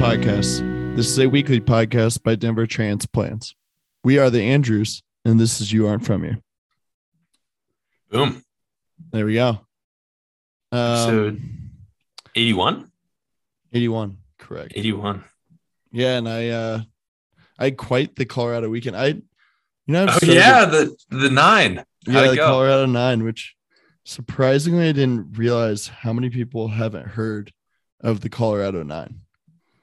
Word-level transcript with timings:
Welcome 0.00 0.22
to 0.22 0.26
the 0.26 0.32
podcast. 0.32 0.96
This 0.96 1.08
is 1.08 1.18
a 1.18 1.28
weekly 1.28 1.60
podcast 1.60 2.22
by 2.22 2.34
Denver 2.34 2.66
Transplants. 2.66 3.54
We 4.02 4.18
are 4.18 4.30
the 4.30 4.42
Andrews, 4.42 5.02
and 5.24 5.38
this 5.38 5.60
is 5.60 5.72
You 5.72 5.86
Aren't 5.86 6.04
From 6.04 6.22
Here. 6.22 6.38
Boom. 8.10 8.42
There 9.12 9.24
we 9.26 9.34
go. 9.34 9.60
Episode 10.72 11.36
Um, 11.36 11.70
81? 12.34 12.90
81, 13.72 14.18
correct. 14.38 14.72
81. 14.76 15.24
Yeah, 15.92 16.18
and 16.18 16.28
I 16.28 16.48
uh 16.48 16.80
I 17.58 17.70
quite 17.70 18.16
the 18.16 18.24
Colorado 18.24 18.68
weekend. 18.68 18.96
I 18.96 19.06
you 19.06 19.22
know 19.86 20.06
Oh, 20.08 20.18
yeah. 20.22 20.64
The, 20.64 20.94
the 21.10 21.30
nine. 21.30 21.76
How'd 22.06 22.14
yeah, 22.14 22.30
the 22.30 22.36
go? 22.36 22.46
Colorado 22.46 22.86
nine, 22.86 23.22
which 23.24 23.54
surprisingly 24.04 24.88
I 24.88 24.92
didn't 24.92 25.36
realize 25.38 25.88
how 25.88 26.12
many 26.12 26.30
people 26.30 26.68
haven't 26.68 27.06
heard 27.08 27.52
of 28.00 28.20
the 28.20 28.28
Colorado 28.28 28.82
nine. 28.82 29.20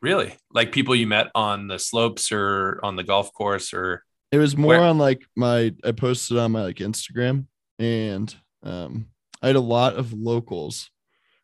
Really? 0.02 0.36
Like 0.52 0.72
people 0.72 0.96
you 0.96 1.08
met 1.08 1.28
on 1.36 1.68
the 1.68 1.78
slopes 1.80 2.32
or 2.32 2.80
on 2.84 2.96
the 2.96 3.04
golf 3.04 3.34
course 3.34 3.73
or 3.73 4.04
It 4.32 4.38
was 4.38 4.58
more 4.58 4.70
Where- 4.70 4.82
on 4.82 4.98
like 4.98 5.23
my 5.36 5.73
I 5.84 5.92
posted 5.92 6.38
on 6.38 6.52
my 6.52 6.64
like 6.64 6.78
Instagram 6.78 7.46
and 7.80 8.34
um 8.64 9.08
I 9.42 9.48
had 9.48 9.56
a 9.56 9.59
lot 9.62 9.95
of 9.95 10.14
locals 10.14 10.90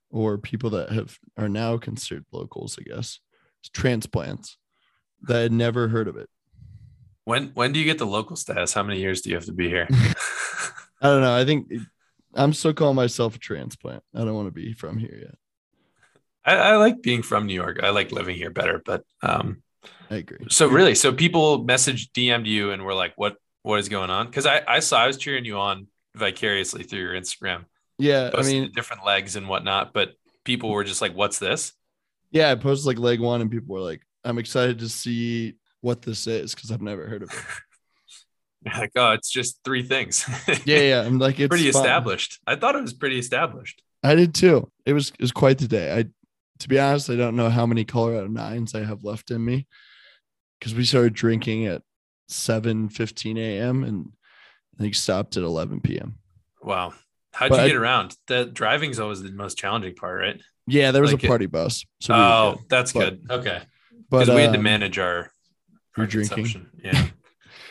or 0.10 0.38
people 0.38 0.70
that 0.72 0.92
have 0.92 1.18
are 1.38 1.50
now 1.50 1.78
considered 1.78 2.26
locals, 2.32 2.78
I 2.80 2.84
guess, 2.84 3.20
transplants 3.74 4.58
that 5.24 5.42
had 5.42 5.52
never 5.52 5.88
heard 5.90 6.08
of 6.08 6.16
it. 6.16 6.30
when 7.26 7.48
when 7.56 7.72
do 7.74 7.80
you 7.80 7.86
get 7.86 7.98
the 7.98 8.06
local 8.06 8.36
status? 8.36 8.74
How 8.74 8.84
many 8.84 9.00
years 9.00 9.22
do 9.22 9.30
you 9.30 9.36
have 9.36 9.46
to 9.46 9.54
be 9.54 9.68
here? 9.68 9.88
I 11.02 11.08
don't 11.10 11.22
know. 11.22 11.36
I 11.36 11.46
think 11.46 11.72
I'm 12.34 12.54
still 12.54 12.74
calling 12.74 12.96
myself 12.96 13.36
a 13.36 13.40
transplant. 13.40 14.04
I 14.16 14.20
don't 14.20 14.34
want 14.36 14.48
to 14.48 14.52
be 14.52 14.74
from 14.74 14.98
here 14.98 15.18
yet. 15.22 15.36
I, 16.48 16.56
I 16.56 16.76
like 16.78 17.02
being 17.04 17.22
from 17.22 17.46
New 17.46 17.54
York. 17.54 17.80
I 17.84 17.90
like 17.92 18.12
living 18.12 18.36
here 18.36 18.50
better. 18.50 18.82
But 18.84 19.04
um 19.22 19.62
I 20.10 20.16
agree. 20.18 20.48
so 20.50 20.68
really, 20.68 20.96
so 20.96 21.12
people 21.14 21.66
messaged 21.66 22.12
DM'd 22.14 22.48
you 22.48 22.72
and 22.72 22.84
were 22.84 22.94
like, 22.96 23.14
what 23.18 23.36
what 23.64 23.80
is 23.80 23.90
going 23.90 24.10
on? 24.10 24.26
Because 24.28 24.46
I, 24.46 24.62
I 24.68 24.80
saw 24.80 25.00
I 25.02 25.08
was 25.08 25.18
cheering 25.18 25.44
you 25.46 25.58
on 25.58 25.88
vicariously 26.16 26.84
through 26.84 27.00
your 27.02 27.14
Instagram. 27.14 27.66
Yeah, 28.00 28.32
I 28.34 28.44
mean, 28.44 28.72
different 28.74 29.06
legs 29.06 29.36
and 29.36 29.50
whatnot, 29.50 29.92
but 29.94 30.14
people 30.46 30.70
were 30.72 30.84
just 30.86 31.02
like, 31.02 31.14
What's 31.14 31.40
this? 31.40 31.74
yeah, 32.32 32.52
I 32.52 32.56
posted 32.56 32.88
like 32.88 33.00
leg 33.00 33.20
one, 33.20 33.42
and 33.42 33.50
people 33.52 33.74
were 33.76 33.82
like, 33.82 34.02
"I'm 34.24 34.38
excited 34.38 34.80
to 34.80 34.90
see 34.90 35.56
what 35.82 36.02
this 36.04 36.28
is" 36.28 36.54
because 36.54 36.72
I've 36.72 36.82
never 36.82 37.08
heard 37.08 37.24
of 37.24 37.30
it. 37.32 37.40
Like, 38.66 38.92
oh, 38.98 39.12
it's 39.12 39.30
just 39.30 39.60
three 39.64 39.84
things. 39.84 40.26
Yeah, 40.66 40.80
yeah, 40.80 41.02
I'm 41.02 41.20
like, 41.20 41.40
it's 41.40 41.48
pretty 41.48 41.72
fun. 41.72 41.84
established. 41.84 42.40
I 42.46 42.56
thought 42.56 42.76
it 42.76 42.82
was 42.82 42.94
pretty 42.94 43.18
established. 43.18 43.82
I 44.04 44.16
did 44.16 44.34
too. 44.36 44.70
It 44.86 44.94
was 44.94 45.10
it 45.10 45.22
was 45.22 45.32
quite 45.32 45.58
the 45.58 45.68
day. 45.68 45.98
I 45.98 46.06
to 46.60 46.68
be 46.70 46.80
honest, 46.80 47.10
I 47.10 47.16
don't 47.16 47.36
know 47.36 47.50
how 47.50 47.66
many 47.66 47.84
Colorado 47.86 48.28
nines 48.28 48.74
I 48.76 48.84
have 48.84 49.04
left 49.04 49.32
in 49.32 49.44
me 49.44 49.68
because 50.60 50.74
we 50.76 50.86
started 50.86 51.14
drinking 51.14 51.66
at 51.66 51.82
7 52.30 52.90
15 52.90 53.38
a.m. 53.38 53.84
and 53.84 54.12
I 54.80 54.84
think 54.84 54.96
stopped 54.96 55.38
at 55.38 55.44
11 55.44 55.82
p.m. 55.82 56.20
Wow. 56.62 56.94
How'd 57.34 57.50
But 57.50 57.56
you 57.58 57.62
I- 57.64 57.68
get 57.68 57.76
around? 57.78 58.16
The 58.28 58.46
driving's 58.46 59.00
always 59.00 59.22
the 59.22 59.32
most 59.32 59.58
challenging 59.58 59.96
part, 59.96 60.20
right? 60.20 60.42
Yeah, 60.66 60.92
there 60.92 61.02
was 61.02 61.14
Like 61.14 61.24
a 61.24 61.26
it- 61.26 61.30
party 61.30 61.46
bus. 61.46 61.86
So 62.02 62.14
we 62.14 62.20
oh, 62.20 62.56
good. 62.58 62.70
that's 62.70 62.94
But- 62.94 63.00
good. 63.28 63.32
Okay. 63.32 63.62
but 64.10 64.20
Because 64.20 64.36
we 64.36 64.42
had 64.42 64.52
to 64.54 64.58
um, 64.58 64.64
manage 64.64 64.98
our, 65.00 65.32
our 65.98 66.06
drinking. 66.06 66.36
consumption. 66.44 66.70
Yeah. 66.84 67.08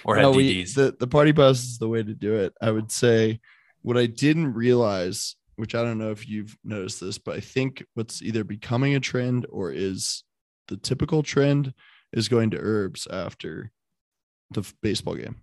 Or 0.05 0.15
had 0.17 0.23
no, 0.23 0.31
we, 0.31 0.63
DDs. 0.65 0.75
the, 0.75 0.95
the 0.99 1.07
party 1.09 1.33
bus 1.33 1.65
is 1.65 1.79
the 1.79 1.89
way 1.89 2.03
to 2.03 2.15
do 2.15 2.35
it. 2.37 2.55
I 2.63 2.71
would 2.71 2.93
say 2.93 3.41
what 3.83 3.97
I 3.99 4.07
didn't 4.07 4.55
realize, 4.55 5.35
which 5.57 5.75
I 5.75 5.83
don't 5.83 5.99
know 5.99 6.11
if 6.11 6.29
you've 6.29 6.57
noticed 6.65 7.01
this, 7.01 7.19
but 7.19 7.37
I 7.37 7.41
think 7.41 7.85
what's 7.95 8.23
either 8.23 8.45
becoming 8.45 8.95
a 8.95 9.01
trend 9.01 9.47
or 9.51 9.73
is 9.73 10.23
the 10.69 10.77
typical 10.77 11.23
trend 11.23 11.73
is 12.13 12.29
going 12.29 12.51
to 12.51 12.59
Herb's 12.59 13.07
after 13.11 13.71
the 14.53 14.61
f- 14.61 14.75
baseball 14.83 15.15
game. 15.15 15.37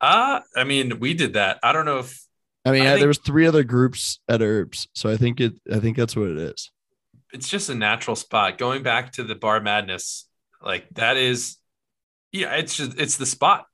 Ah, 0.00 0.42
I 0.56 0.64
mean, 0.64 0.98
we 1.00 1.14
did 1.14 1.34
that. 1.34 1.58
I 1.62 1.72
don't 1.72 1.84
know 1.84 1.98
if 1.98 2.20
I 2.64 2.70
mean, 2.72 2.82
I 2.82 2.84
yeah, 2.84 2.90
think- 2.92 3.00
there 3.00 3.08
was 3.08 3.18
three 3.18 3.46
other 3.46 3.64
groups 3.64 4.20
at 4.28 4.40
Herb's, 4.40 4.88
so 4.94 5.10
I 5.10 5.16
think 5.16 5.40
it. 5.40 5.54
I 5.72 5.78
think 5.78 5.96
that's 5.96 6.16
what 6.16 6.28
it 6.28 6.38
is. 6.38 6.70
it's 7.32 7.48
just 7.48 7.68
a 7.70 7.74
natural 7.74 8.16
spot. 8.16 8.58
Going 8.58 8.82
back 8.82 9.12
to 9.12 9.22
the 9.24 9.34
bar 9.34 9.60
madness, 9.60 10.26
like 10.62 10.88
that 10.94 11.16
is, 11.16 11.56
yeah, 12.32 12.54
it's 12.54 12.74
just 12.76 12.98
it's 12.98 13.16
the 13.16 13.26
spot. 13.26 13.66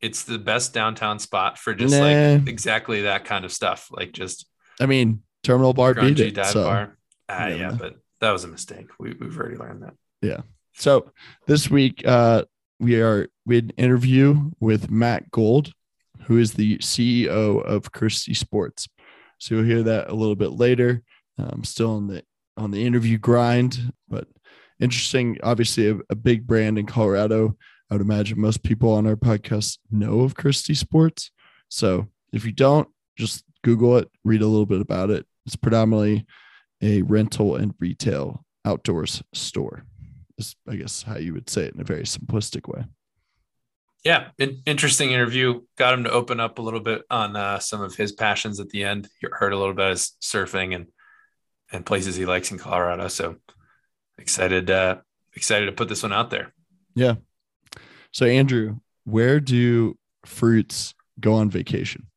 It's 0.00 0.24
the 0.24 0.38
best 0.38 0.74
downtown 0.74 1.18
spot 1.20 1.58
for 1.58 1.74
just 1.74 1.94
like 1.94 2.48
exactly 2.48 3.02
that 3.02 3.24
kind 3.24 3.44
of 3.44 3.52
stuff. 3.52 3.88
Like 3.90 4.12
just 4.12 4.46
I 4.80 4.86
mean, 4.86 5.22
Terminal 5.42 5.72
Bar 5.72 5.94
beat 5.94 6.16
grungy 6.16 6.28
it. 6.28 6.34
dive 6.34 6.46
So. 6.46 6.64
bar. 6.64 6.96
Ah, 7.28 7.46
yeah, 7.46 7.54
yeah, 7.54 7.76
but 7.78 7.96
that 8.20 8.30
was 8.30 8.44
a 8.44 8.48
mistake. 8.48 8.88
We, 8.98 9.14
we've 9.14 9.36
already 9.38 9.56
learned 9.56 9.82
that. 9.82 9.94
Yeah. 10.20 10.42
So 10.74 11.10
this 11.46 11.70
week, 11.70 12.02
uh, 12.06 12.44
we 12.78 13.00
are 13.00 13.28
we 13.46 13.56
had 13.56 13.64
an 13.64 13.70
interview 13.76 14.50
with 14.60 14.90
Matt 14.90 15.30
Gold, 15.30 15.72
who 16.24 16.38
is 16.38 16.54
the 16.54 16.78
CEO 16.78 17.62
of 17.64 17.92
Christie 17.92 18.34
Sports. 18.34 18.88
So 19.38 19.54
you'll 19.54 19.64
hear 19.64 19.82
that 19.82 20.10
a 20.10 20.14
little 20.14 20.36
bit 20.36 20.52
later. 20.52 21.02
Um, 21.38 21.64
still 21.64 21.96
on 21.96 22.06
the 22.06 22.22
on 22.56 22.70
the 22.70 22.84
interview 22.84 23.18
grind, 23.18 23.92
but 24.08 24.28
interesting. 24.80 25.38
Obviously, 25.42 25.88
a, 25.90 25.96
a 26.10 26.14
big 26.14 26.46
brand 26.46 26.78
in 26.78 26.86
Colorado. 26.86 27.56
I 27.90 27.94
would 27.94 28.02
imagine 28.02 28.40
most 28.40 28.62
people 28.62 28.92
on 28.92 29.06
our 29.06 29.16
podcast 29.16 29.78
know 29.90 30.20
of 30.20 30.34
Christie 30.34 30.74
Sports. 30.74 31.30
So 31.68 32.08
if 32.32 32.44
you 32.44 32.52
don't, 32.52 32.88
just 33.18 33.44
Google 33.62 33.98
it, 33.98 34.10
read 34.24 34.42
a 34.42 34.46
little 34.46 34.66
bit 34.66 34.80
about 34.80 35.10
it. 35.10 35.26
It's 35.46 35.56
predominantly 35.56 36.26
a 36.80 37.02
rental 37.02 37.56
and 37.56 37.74
retail 37.78 38.44
outdoors 38.64 39.22
store 39.32 39.84
is 40.38 40.56
I 40.68 40.76
guess 40.76 41.02
how 41.02 41.16
you 41.16 41.32
would 41.34 41.48
say 41.48 41.64
it 41.64 41.74
in 41.74 41.80
a 41.80 41.84
very 41.84 42.02
simplistic 42.02 42.68
way. 42.72 42.84
Yeah, 44.04 44.28
in, 44.38 44.62
interesting 44.66 45.12
interview. 45.12 45.62
Got 45.76 45.94
him 45.94 46.04
to 46.04 46.10
open 46.10 46.40
up 46.40 46.58
a 46.58 46.62
little 46.62 46.80
bit 46.80 47.02
on 47.08 47.36
uh, 47.36 47.60
some 47.60 47.80
of 47.80 47.94
his 47.94 48.12
passions 48.12 48.58
at 48.58 48.68
the 48.70 48.84
end. 48.84 49.08
You 49.20 49.28
heard 49.30 49.52
a 49.52 49.58
little 49.58 49.74
bit 49.74 49.86
of 49.86 49.90
his 49.90 50.12
surfing 50.20 50.74
and 50.74 50.86
and 51.70 51.86
places 51.86 52.16
he 52.16 52.26
likes 52.26 52.50
in 52.50 52.58
Colorado. 52.58 53.08
So 53.08 53.36
excited, 54.18 54.70
uh, 54.70 54.96
excited 55.34 55.66
to 55.66 55.72
put 55.72 55.88
this 55.88 56.02
one 56.02 56.12
out 56.12 56.30
there. 56.30 56.52
Yeah. 56.94 57.14
So 58.10 58.26
Andrew, 58.26 58.80
where 59.04 59.40
do 59.40 59.96
fruits 60.26 60.94
go 61.18 61.34
on 61.34 61.48
vacation? 61.48 62.08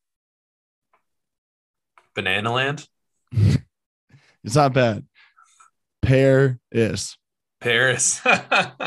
Banana 2.15 2.51
Land, 2.51 2.87
It's 4.43 4.55
not 4.55 4.73
bad. 4.73 5.05
Pear 6.01 6.59
is. 6.71 7.17
Paris. 7.61 8.21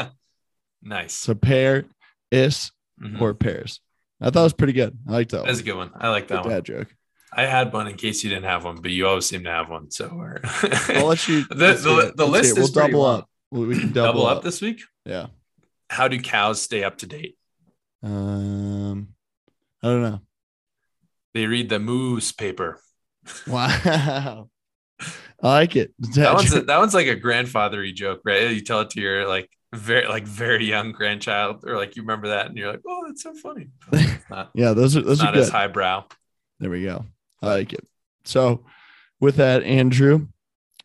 nice. 0.83 1.12
So 1.15 1.34
pear 1.34 1.84
is 2.31 2.71
Mhm. 3.03 3.21
or 3.21 3.34
pears. 3.34 3.81
I 4.21 4.31
thought 4.31 4.41
it 4.41 4.44
was 4.44 4.53
pretty 4.53 4.72
good. 4.72 4.97
I 5.09 5.12
like 5.12 5.28
that. 5.31 5.44
That's 5.47 5.61
a 5.61 5.62
good 5.65 5.77
one. 5.77 5.91
I 5.97 6.09
like 6.11 6.28
Good 6.28 6.37
that 6.39 6.44
one. 6.44 6.53
dad 6.55 6.65
joke. 6.65 6.89
I 7.33 7.44
had 7.44 7.72
one 7.72 7.87
in 7.89 7.97
case 7.97 8.25
you 8.25 8.31
didn't 8.31 8.44
have 8.47 8.65
one, 8.65 8.77
but 8.81 8.91
you 8.91 9.06
always 9.06 9.27
seem 9.27 9.45
to 9.45 9.50
have 9.50 9.69
one. 9.69 9.91
So 9.91 10.10
we're 10.15 10.41
I'll 10.89 11.06
let 11.06 11.27
you. 11.28 11.45
the 11.45 11.55
the, 11.55 12.12
the 12.16 12.27
list 12.27 12.56
is 12.56 12.59
We'll 12.59 12.72
pretty 12.72 12.93
double 12.93 13.03
long. 13.05 13.19
up. 13.21 13.28
We 13.50 13.78
can 13.78 13.93
double, 13.93 14.12
Double 14.12 14.27
up 14.27 14.39
up. 14.39 14.43
this 14.45 14.60
week. 14.60 14.81
Yeah. 15.05 15.27
How 15.91 16.09
do 16.09 16.21
cows 16.21 16.60
stay 16.62 16.84
up 16.84 16.99
to 16.99 17.06
date? 17.06 17.37
Um, 18.03 19.09
I 19.83 19.87
don't 19.89 20.03
know. 20.03 20.21
They 21.34 21.47
read 21.47 21.69
the 21.69 21.78
moose 21.78 22.33
paper. 22.33 22.81
Wow. 23.47 24.49
I 25.43 25.49
like 25.49 25.77
it. 25.77 25.93
That 26.15 26.34
one's 26.34 26.53
a, 26.53 26.62
that 26.62 26.78
one's 26.78 26.94
like 26.94 27.06
a 27.06 27.16
grandfathery 27.16 27.94
joke, 27.94 28.22
right? 28.25 28.50
You 28.50 28.61
tell 28.61 28.80
it 28.80 28.91
to 28.91 29.01
your 29.01 29.28
like 29.28 29.48
very 29.72 30.09
like 30.09 30.25
very 30.25 30.65
young 30.65 30.92
grandchild, 30.92 31.65
or 31.65 31.77
like 31.77 31.95
you 31.95 32.03
remember 32.03 32.28
that, 32.28 32.47
and 32.47 32.57
you're 32.57 32.71
like, 32.72 32.83
"Oh, 32.86 33.04
that's 33.07 33.22
so 33.22 33.34
funny." 33.34 33.69
Not, 34.30 34.51
yeah, 34.54 34.72
those 34.72 34.97
are 34.97 35.03
those 35.03 35.21
are 35.21 35.27
not 35.27 35.34
good. 35.34 35.45
as 35.45 35.48
highbrow. 35.48 36.04
There 36.59 36.71
we 36.71 36.83
go. 36.83 37.07
I 37.41 37.48
like 37.48 37.72
it. 37.72 37.86
So, 38.25 38.65
with 39.21 39.36
that, 39.36 39.63
Andrew, 39.63 40.27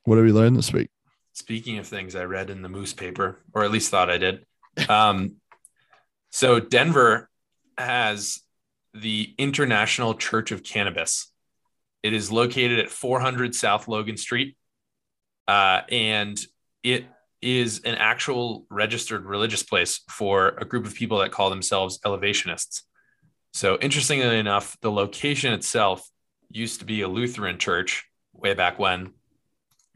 what 0.03 0.17
did 0.17 0.25
we 0.25 0.31
learn 0.31 0.53
this 0.53 0.71
week? 0.71 0.89
Speaking 1.33 1.79
of 1.79 1.87
things 1.87 2.15
I 2.15 2.25
read 2.25 2.51
in 2.51 2.61
the 2.61 2.69
moose 2.69 2.93
paper, 2.93 3.39
or 3.53 3.63
at 3.63 3.71
least 3.71 3.89
thought 3.89 4.09
I 4.09 4.17
did. 4.19 4.45
Um, 4.87 5.37
so 6.29 6.59
Denver 6.59 7.29
has 7.77 8.39
the 8.93 9.33
International 9.37 10.13
Church 10.13 10.51
of 10.51 10.63
Cannabis. 10.63 11.31
It 12.03 12.13
is 12.13 12.31
located 12.31 12.79
at 12.79 12.89
400 12.89 13.55
South 13.55 13.87
Logan 13.87 14.17
Street, 14.17 14.57
uh, 15.47 15.81
and 15.89 16.39
it 16.83 17.05
is 17.41 17.81
an 17.85 17.95
actual 17.95 18.65
registered 18.69 19.25
religious 19.25 19.63
place 19.63 20.01
for 20.09 20.49
a 20.59 20.65
group 20.65 20.85
of 20.85 20.93
people 20.93 21.19
that 21.19 21.31
call 21.31 21.49
themselves 21.49 21.99
elevationists. 22.05 22.81
So, 23.53 23.77
interestingly 23.81 24.37
enough, 24.37 24.77
the 24.81 24.91
location 24.91 25.53
itself 25.53 26.07
used 26.49 26.79
to 26.79 26.85
be 26.85 27.01
a 27.01 27.07
Lutheran 27.07 27.57
church 27.57 28.05
way 28.33 28.53
back 28.53 28.79
when, 28.79 29.13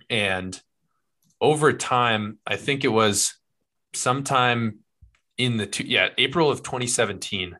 and 0.09 0.59
over 1.41 1.73
time, 1.73 2.39
I 2.47 2.55
think 2.55 2.83
it 2.83 2.89
was 2.89 3.35
sometime 3.93 4.79
in 5.37 5.57
the 5.57 5.67
two, 5.67 5.83
yeah, 5.83 6.09
April 6.17 6.49
of 6.49 6.63
2017, 6.63 7.57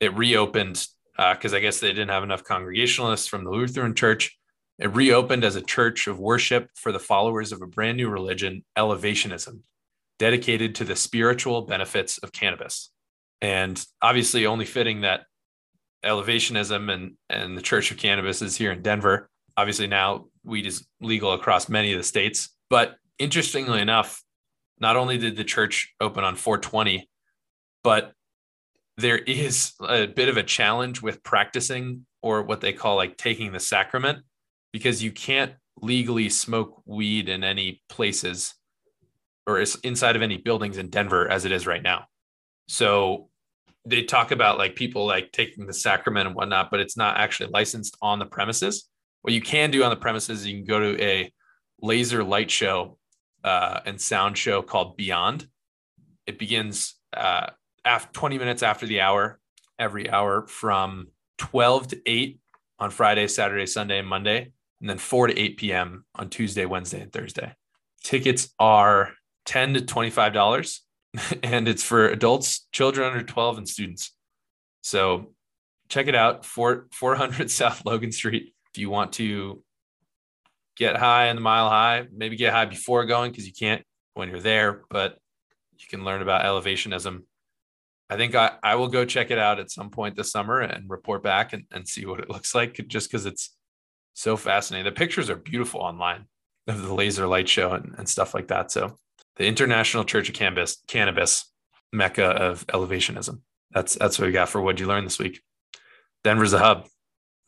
it 0.00 0.16
reopened 0.16 0.86
Uh, 1.16 1.34
because 1.34 1.54
I 1.54 1.60
guess 1.60 1.80
they 1.80 1.88
didn't 1.88 2.10
have 2.10 2.24
enough 2.24 2.44
congregationalists 2.44 3.28
from 3.28 3.44
the 3.44 3.50
Lutheran 3.50 3.94
church. 3.94 4.36
It 4.78 4.94
reopened 4.94 5.44
as 5.44 5.54
a 5.54 5.62
church 5.62 6.08
of 6.08 6.18
worship 6.18 6.70
for 6.74 6.90
the 6.90 6.98
followers 6.98 7.52
of 7.52 7.62
a 7.62 7.66
brand 7.66 7.96
new 7.96 8.08
religion, 8.08 8.64
Elevationism, 8.76 9.60
dedicated 10.18 10.74
to 10.76 10.84
the 10.84 10.96
spiritual 10.96 11.62
benefits 11.62 12.18
of 12.18 12.32
cannabis. 12.32 12.90
And 13.40 13.84
obviously, 14.02 14.46
only 14.46 14.64
fitting 14.64 15.02
that 15.02 15.26
Elevationism 16.04 16.92
and, 16.92 17.12
and 17.30 17.56
the 17.56 17.62
Church 17.62 17.90
of 17.90 17.96
Cannabis 17.96 18.42
is 18.42 18.56
here 18.56 18.72
in 18.72 18.82
Denver. 18.82 19.30
Obviously, 19.56 19.86
now 19.86 20.26
weed 20.44 20.66
is 20.66 20.86
legal 21.00 21.32
across 21.32 21.68
many 21.68 21.92
of 21.92 21.98
the 21.98 22.04
states. 22.04 22.50
But 22.68 22.96
interestingly 23.18 23.80
enough, 23.80 24.22
not 24.80 24.96
only 24.96 25.18
did 25.18 25.36
the 25.36 25.44
church 25.44 25.94
open 26.00 26.24
on 26.24 26.36
420, 26.36 27.08
but 27.82 28.12
there 28.96 29.18
is 29.18 29.72
a 29.80 30.06
bit 30.06 30.28
of 30.28 30.36
a 30.36 30.42
challenge 30.42 31.02
with 31.02 31.22
practicing 31.22 32.06
or 32.22 32.42
what 32.42 32.60
they 32.60 32.72
call 32.72 32.96
like 32.96 33.16
taking 33.16 33.52
the 33.52 33.60
sacrament 33.60 34.18
because 34.72 35.02
you 35.02 35.10
can't 35.10 35.52
legally 35.80 36.28
smoke 36.28 36.82
weed 36.86 37.28
in 37.28 37.42
any 37.42 37.82
places 37.88 38.54
or 39.46 39.62
inside 39.82 40.16
of 40.16 40.22
any 40.22 40.36
buildings 40.36 40.78
in 40.78 40.88
Denver 40.88 41.28
as 41.28 41.44
it 41.44 41.52
is 41.52 41.66
right 41.66 41.82
now. 41.82 42.06
So 42.68 43.28
they 43.84 44.02
talk 44.02 44.30
about 44.30 44.58
like 44.58 44.76
people 44.76 45.06
like 45.06 45.32
taking 45.32 45.66
the 45.66 45.74
sacrament 45.74 46.26
and 46.26 46.36
whatnot, 46.36 46.70
but 46.70 46.80
it's 46.80 46.96
not 46.96 47.18
actually 47.18 47.50
licensed 47.52 47.96
on 48.00 48.18
the 48.18 48.26
premises. 48.26 48.88
What 49.22 49.34
you 49.34 49.42
can 49.42 49.70
do 49.70 49.82
on 49.82 49.90
the 49.90 49.96
premises, 49.96 50.46
you 50.46 50.54
can 50.54 50.64
go 50.64 50.78
to 50.78 51.02
a 51.02 51.32
laser 51.82 52.24
light 52.24 52.50
show 52.50 52.98
uh, 53.42 53.80
and 53.84 54.00
sound 54.00 54.38
show 54.38 54.62
called 54.62 54.96
Beyond. 54.96 55.46
It 56.26 56.38
begins 56.38 56.94
uh, 57.14 57.48
after 57.84 58.12
20 58.12 58.38
minutes 58.38 58.62
after 58.62 58.86
the 58.86 59.00
hour, 59.00 59.38
every 59.78 60.10
hour 60.10 60.46
from 60.46 61.08
12 61.38 61.88
to 61.88 62.00
8 62.06 62.38
on 62.78 62.90
Friday, 62.90 63.26
Saturday, 63.28 63.66
Sunday, 63.66 63.98
and 63.98 64.08
Monday 64.08 64.52
and 64.84 64.90
then 64.90 64.98
4 64.98 65.28
to 65.28 65.38
8 65.38 65.56
p.m. 65.56 66.04
on 66.14 66.28
Tuesday, 66.28 66.66
Wednesday, 66.66 67.00
and 67.00 67.10
Thursday. 67.10 67.54
Tickets 68.02 68.52
are 68.58 69.12
10 69.46 69.74
to 69.74 69.80
$25 69.80 70.80
and 71.42 71.68
it's 71.68 71.82
for 71.82 72.08
adults, 72.08 72.66
children 72.70 73.10
under 73.10 73.22
12, 73.22 73.58
and 73.58 73.68
students. 73.68 74.12
So 74.82 75.32
check 75.88 76.06
it 76.06 76.14
out, 76.14 76.44
4, 76.44 76.88
400 76.92 77.50
South 77.50 77.82
Logan 77.86 78.12
Street. 78.12 78.52
If 78.72 78.78
you 78.78 78.90
want 78.90 79.14
to 79.14 79.62
get 80.76 80.96
high 80.96 81.28
in 81.28 81.36
the 81.36 81.42
mile 81.42 81.70
high, 81.70 82.06
maybe 82.12 82.36
get 82.36 82.52
high 82.52 82.66
before 82.66 83.06
going 83.06 83.30
because 83.30 83.46
you 83.46 83.54
can't 83.54 83.82
when 84.12 84.28
you're 84.28 84.40
there, 84.40 84.82
but 84.90 85.18
you 85.78 85.86
can 85.88 86.04
learn 86.04 86.20
about 86.20 86.44
elevationism. 86.44 87.22
I 88.10 88.16
think 88.16 88.34
I, 88.34 88.52
I 88.62 88.74
will 88.74 88.88
go 88.88 89.04
check 89.04 89.30
it 89.30 89.38
out 89.38 89.58
at 89.58 89.70
some 89.70 89.90
point 89.90 90.16
this 90.16 90.30
summer 90.30 90.60
and 90.60 90.88
report 90.90 91.22
back 91.22 91.52
and, 91.52 91.64
and 91.72 91.88
see 91.88 92.04
what 92.06 92.20
it 92.20 92.30
looks 92.30 92.54
like 92.54 92.80
just 92.86 93.10
because 93.10 93.26
it's 93.26 93.56
so 94.12 94.36
fascinating. 94.36 94.84
The 94.84 94.92
pictures 94.92 95.30
are 95.30 95.36
beautiful 95.36 95.80
online 95.80 96.26
of 96.66 96.82
the 96.82 96.94
laser 96.94 97.26
light 97.26 97.48
show 97.48 97.72
and, 97.72 97.94
and 97.98 98.08
stuff 98.08 98.34
like 98.34 98.48
that. 98.48 98.70
So 98.70 98.98
the 99.36 99.46
International 99.46 100.04
Church 100.04 100.28
of 100.28 100.34
Cannabis, 100.34 100.82
Cannabis, 100.86 101.50
mecca 101.92 102.24
of 102.24 102.66
elevationism. 102.68 103.40
That's 103.70 103.94
that's 103.94 104.18
what 104.18 104.26
we 104.26 104.32
got 104.32 104.48
for 104.48 104.60
what 104.60 104.78
you 104.78 104.86
learned 104.86 105.06
this 105.06 105.18
week. 105.18 105.40
Denver's 106.22 106.52
a 106.52 106.58
hub. 106.58 106.86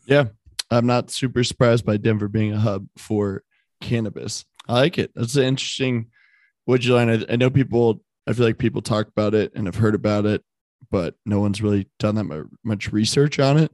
Yeah, 0.07 0.25
I'm 0.71 0.87
not 0.87 1.11
super 1.11 1.45
surprised 1.45 1.85
by 1.85 1.97
Denver 1.97 2.29
being 2.29 2.53
a 2.53 2.59
hub 2.59 2.87
for 2.97 3.43
cannabis. 3.81 4.45
I 4.69 4.75
like 4.75 4.99
it. 4.99 5.13
That's 5.15 5.37
an 5.37 5.45
interesting. 5.45 6.07
What 6.65 6.85
you 6.85 6.95
learn? 6.95 7.11
I, 7.11 7.33
I 7.33 7.37
know 7.37 7.51
people. 7.51 8.03
I 8.27 8.33
feel 8.33 8.45
like 8.45 8.59
people 8.59 8.83
talk 8.83 9.09
about 9.09 9.35
it 9.35 9.53
and 9.55 9.67
have 9.67 9.77
heard 9.77 9.95
about 9.95 10.27
it, 10.27 10.43
but 10.91 11.15
no 11.25 11.41
one's 11.41 11.63
really 11.63 11.89
done 11.99 12.17
that 12.17 12.49
much 12.65 12.93
research 12.93 13.39
on 13.39 13.57
it. 13.57 13.73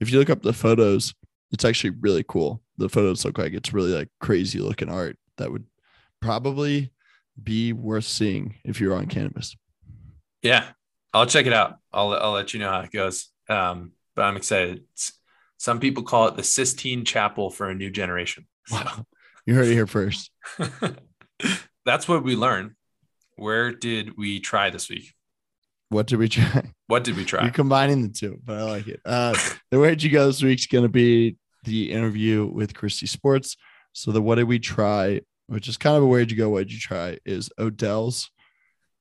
If 0.00 0.10
you 0.10 0.18
look 0.18 0.30
up 0.30 0.42
the 0.42 0.52
photos, 0.52 1.14
it's 1.52 1.64
actually 1.64 1.90
really 2.00 2.24
cool. 2.26 2.62
The 2.76 2.88
photos 2.88 3.24
look 3.24 3.38
like 3.38 3.52
it's 3.52 3.72
really 3.72 3.92
like 3.92 4.08
crazy 4.20 4.58
looking 4.58 4.90
art 4.90 5.16
that 5.38 5.50
would 5.50 5.64
probably 6.20 6.90
be 7.42 7.72
worth 7.72 8.04
seeing 8.04 8.56
if 8.64 8.80
you're 8.80 8.94
on 8.94 9.06
cannabis. 9.06 9.56
Yeah, 10.42 10.66
I'll 11.12 11.26
check 11.26 11.46
it 11.46 11.52
out. 11.52 11.78
I'll 11.92 12.12
I'll 12.12 12.32
let 12.32 12.52
you 12.52 12.60
know 12.60 12.70
how 12.70 12.80
it 12.80 12.92
goes. 12.92 13.28
Um, 13.48 13.92
but 14.14 14.22
I'm 14.22 14.36
excited. 14.36 14.84
It's, 14.92 15.12
some 15.56 15.80
people 15.80 16.02
call 16.02 16.28
it 16.28 16.36
the 16.36 16.42
Sistine 16.42 17.04
Chapel 17.04 17.50
for 17.50 17.70
a 17.70 17.74
new 17.74 17.90
generation. 17.90 18.46
So. 18.66 18.76
Wow, 18.76 19.06
you 19.46 19.54
heard 19.54 19.68
it 19.68 19.72
here 19.72 19.86
first. 19.86 20.30
That's 21.86 22.08
what 22.08 22.24
we 22.24 22.36
learn. 22.36 22.76
Where 23.36 23.72
did 23.72 24.16
we 24.16 24.40
try 24.40 24.70
this 24.70 24.88
week? 24.88 25.14
What 25.88 26.06
did 26.06 26.18
we 26.18 26.28
try? 26.28 26.72
What 26.86 27.04
did 27.04 27.16
we 27.16 27.24
try? 27.24 27.44
You're 27.44 27.52
combining 27.52 28.02
the 28.02 28.08
two, 28.08 28.38
but 28.44 28.58
I 28.58 28.62
like 28.62 28.88
it. 28.88 29.00
Uh, 29.04 29.34
the 29.70 29.78
where'd 29.78 30.02
you 30.02 30.10
go 30.10 30.26
this 30.26 30.42
week's 30.42 30.66
going 30.66 30.84
to 30.84 30.90
be 30.90 31.36
the 31.64 31.90
interview 31.90 32.46
with 32.46 32.74
Christie 32.74 33.06
Sports. 33.06 33.56
So 33.92 34.12
the 34.12 34.20
what 34.20 34.34
did 34.34 34.44
we 34.44 34.58
try, 34.58 35.20
which 35.46 35.68
is 35.68 35.76
kind 35.76 35.96
of 35.96 36.02
a 36.02 36.06
where'd 36.06 36.30
you 36.30 36.36
go, 36.36 36.50
what 36.50 36.60
did 36.60 36.72
you 36.72 36.78
try, 36.78 37.18
is 37.24 37.50
Odell's 37.58 38.30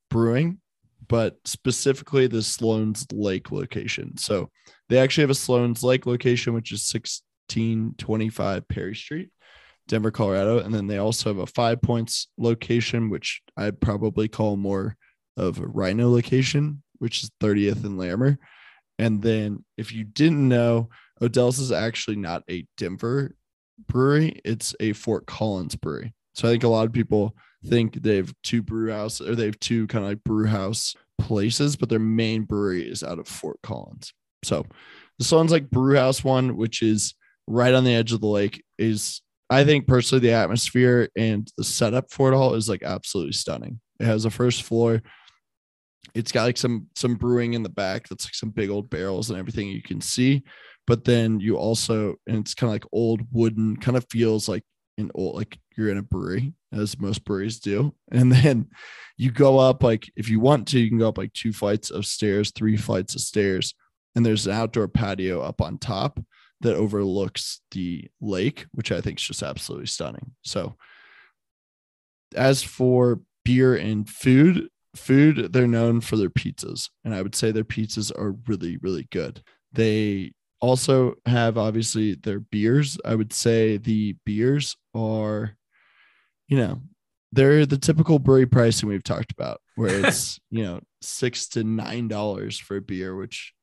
Brewing, 0.10 0.60
but 1.08 1.38
specifically 1.46 2.28
the 2.28 2.42
Sloan's 2.42 3.06
Lake 3.12 3.52
location. 3.52 4.18
So 4.18 4.50
they 4.88 5.00
actually 5.00 5.24
have 5.24 5.30
a 5.30 5.36
Sloan's 5.36 5.84
Lake 5.84 6.06
location, 6.06 6.54
which 6.54 6.72
is 6.72 6.90
1625 6.94 8.68
Perry 8.68 8.96
Street, 8.96 9.30
Denver, 9.88 10.12
Colorado. 10.12 10.60
And 10.60 10.74
then 10.74 10.88
they 10.88 10.98
also 10.98 11.30
have 11.30 11.40
a 11.40 11.48
five 11.48 11.82
points 11.82 12.28
location, 12.38 13.10
which 13.10 13.42
I'd 13.58 13.82
probably 13.82 14.28
call 14.28 14.56
more 14.56 14.96
of 15.38 15.60
a 15.60 15.64
RiNo 15.64 16.12
location, 16.12 16.84
which 17.00 17.24
is 17.24 17.32
30th 17.42 17.84
and 17.84 17.98
Larimer. 17.98 18.38
And 19.00 19.22
then 19.22 19.66
if 19.78 19.92
you 19.92 20.04
didn't 20.04 20.48
know, 20.48 20.90
Odell's 21.22 21.60
is 21.60 21.72
actually 21.72 22.18
not 22.18 22.44
a 22.50 22.66
Denver 22.78 23.36
brewery, 23.88 24.40
it's 24.46 24.76
a 24.80 24.94
Fort 24.94 25.26
Collins 25.26 25.76
brewery. 25.76 26.14
So 26.36 26.48
I 26.48 26.52
think 26.52 26.64
a 26.64 26.68
lot 26.68 26.86
of 26.86 26.94
people 26.94 27.36
think 27.66 28.02
they 28.02 28.18
have 28.18 28.34
two 28.44 28.62
brew 28.62 28.92
house 28.92 29.22
or 29.22 29.36
they 29.36 29.46
have 29.46 29.60
two 29.60 29.88
kind 29.88 30.04
of 30.04 30.12
like 30.12 30.24
brew 30.24 30.46
house 30.46 30.96
places, 31.20 31.76
but 31.76 31.90
their 31.90 32.00
main 32.00 32.44
brewery 32.44 32.88
is 32.88 33.04
out 33.04 33.20
of 33.20 33.28
Fort 33.28 33.60
Collins. 33.64 34.14
So 34.44 34.66
this 35.18 35.32
one's 35.32 35.52
like 35.52 35.70
brew 35.70 35.96
house 35.96 36.24
one, 36.24 36.58
which 36.58 36.82
is 36.82 37.16
right 37.48 37.74
on 37.74 37.84
the 37.84 37.94
edge 37.94 38.12
of 38.12 38.22
the 38.22 38.28
lake, 38.28 38.64
is 38.78 39.22
I 39.54 39.64
think 39.64 39.88
personally 39.88 40.28
the 40.28 40.34
atmosphere 40.34 41.10
and 41.16 41.50
the 41.58 41.64
setup 41.64 42.12
for 42.12 42.32
it 42.32 42.36
all 42.36 42.56
is 42.56 42.68
like 42.68 42.84
absolutely 42.84 43.34
stunning. 43.34 43.80
It 44.00 44.06
has 44.06 44.26
a 44.26 44.30
first 44.30 44.64
floor. 44.64 45.02
It's 46.16 46.32
got 46.32 46.44
like 46.44 46.58
some 46.58 46.88
some 46.96 47.16
brewing 47.16 47.54
in 47.54 47.64
the 47.64 47.70
back 47.70 48.08
that's 48.08 48.26
like 48.26 48.36
some 48.36 48.50
big 48.50 48.70
old 48.70 48.90
barrels 48.90 49.30
and 49.30 49.40
everything 49.40 49.68
you 49.68 49.82
can 49.82 50.02
see. 50.02 50.44
But 50.88 51.06
then 51.06 51.40
you 51.40 51.58
also 51.58 52.16
and 52.28 52.40
it's 52.40 52.54
kind 52.54 52.70
of 52.70 52.74
like 52.74 52.86
old 52.92 53.22
wooden 53.32 53.78
kind 53.78 53.96
of 53.96 54.06
feels 54.10 54.50
like 54.50 54.64
an 54.98 55.12
old 55.14 55.36
like 55.36 55.58
you're 55.78 55.90
in 55.90 55.98
a 55.98 56.04
brewery 56.04 56.54
as 56.72 57.00
most 57.00 57.24
breweries 57.24 57.60
do. 57.60 57.94
And 58.12 58.32
then 58.32 58.70
you 59.18 59.32
go 59.32 59.60
up 59.60 59.84
like 59.84 60.12
if 60.16 60.30
you 60.30 60.40
want 60.40 60.68
to 60.70 60.80
you 60.80 60.90
can 60.90 61.00
go 61.00 61.10
up 61.10 61.18
like 61.18 61.34
two 61.34 61.54
flights 61.54 61.92
of 61.92 62.06
stairs 62.06 62.52
three 62.52 62.78
flights 62.78 63.14
of 63.16 63.22
stairs 63.22 63.76
and 64.16 64.26
there's 64.26 64.48
an 64.48 64.54
outdoor 64.54 64.88
patio 64.88 65.42
up 65.42 65.62
on 65.62 65.78
top 65.78 66.20
that 66.64 66.76
overlooks 66.76 67.62
the 67.72 68.10
lake 68.20 68.66
which 68.74 68.92
i 68.92 69.00
think 69.00 69.20
is 69.20 69.26
just 69.26 69.44
absolutely 69.44 69.88
stunning. 69.88 70.32
So 70.42 70.76
as 72.36 72.64
for 72.64 73.22
beer 73.46 73.76
and 73.76 74.10
food 74.10 74.70
food 74.96 75.54
they're 75.54 75.68
known 75.68 76.02
for 76.02 76.18
their 76.18 76.30
pizzas 76.30 76.90
and 77.04 77.14
i 77.14 77.22
would 77.22 77.36
say 77.36 77.52
their 77.52 77.64
pizzas 77.64 78.12
are 78.18 78.36
really 78.48 78.78
really 78.78 79.08
good. 79.12 79.42
They 79.72 80.34
also 80.64 81.16
have 81.26 81.58
obviously 81.58 82.16
their 82.16 82.40
beers. 82.40 82.98
I 83.04 83.16
would 83.16 83.34
say 83.34 83.78
the 83.78 84.16
beers 84.26 84.78
are 84.96 85.58
you 86.48 86.58
know 86.58 86.82
they're 87.34 87.66
the 87.66 87.78
typical 87.78 88.20
brewery 88.20 88.46
pricing 88.46 88.88
we've 88.88 89.04
talked 89.04 89.32
about 89.32 89.60
where 89.76 90.06
it's 90.06 90.40
you 90.52 90.64
know 90.64 90.80
six 91.02 91.48
to 91.50 91.64
nine 91.64 92.08
dollars 92.08 92.58
for 92.58 92.78
a 92.78 92.82
beer 92.82 93.16
which 93.16 93.54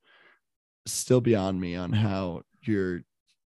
still 0.87 1.21
beyond 1.21 1.61
me 1.61 1.77
on 1.77 1.93
how 1.93 2.43
your 2.69 3.03